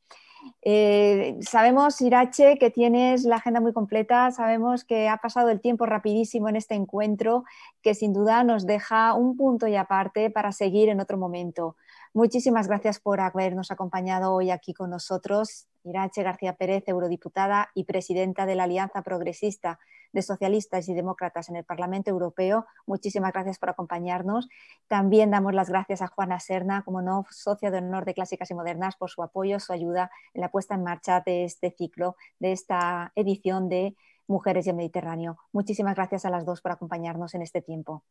[0.62, 5.86] Eh, sabemos, Irache, que tienes la agenda muy completa, sabemos que ha pasado el tiempo
[5.86, 7.44] rapidísimo en este encuentro,
[7.82, 11.76] que sin duda nos deja un punto y aparte para seguir en otro momento.
[12.12, 15.68] Muchísimas gracias por habernos acompañado hoy aquí con nosotros.
[15.84, 19.78] Irache García Pérez, eurodiputada y presidenta de la Alianza Progresista
[20.12, 22.66] de Socialistas y Demócratas en el Parlamento Europeo.
[22.84, 24.48] Muchísimas gracias por acompañarnos.
[24.88, 28.54] También damos las gracias a Juana Serna, como no, socia de honor de Clásicas y
[28.54, 32.50] Modernas, por su apoyo, su ayuda en la puesta en marcha de este ciclo, de
[32.50, 33.94] esta edición de
[34.26, 35.38] Mujeres y el Mediterráneo.
[35.52, 38.02] Muchísimas gracias a las dos por acompañarnos en este tiempo.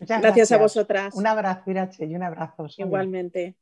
[0.00, 1.14] Gracias, a vosotras.
[1.14, 2.66] Un abrazo, Irache, y un abrazo.
[2.76, 3.56] Igualmente.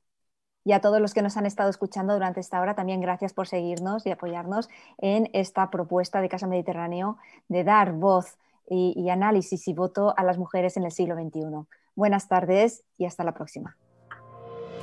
[0.67, 3.47] Y a todos los que nos han estado escuchando durante esta hora, también gracias por
[3.47, 4.69] seguirnos y apoyarnos
[4.99, 7.19] en esta propuesta de Casa Mediterráneo
[7.49, 8.37] de dar voz
[8.69, 11.69] y, análisis y voto a las mujeres en el siglo XXI.
[11.95, 13.77] Buenas tardes y hasta la próxima.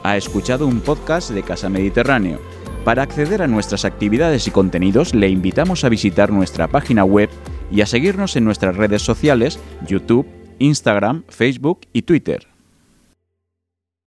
[0.04, 2.40] Ha escuchado un podcast de Casa Mediterráneo.
[2.86, 7.30] Para acceder a nuestras actividades y contenidos, le invitamos a visitar nuestra página web
[7.72, 10.26] y a seguirnos en nuestras redes sociales, YouTube,
[10.64, 12.53] Instagram, Facebook y Twitter.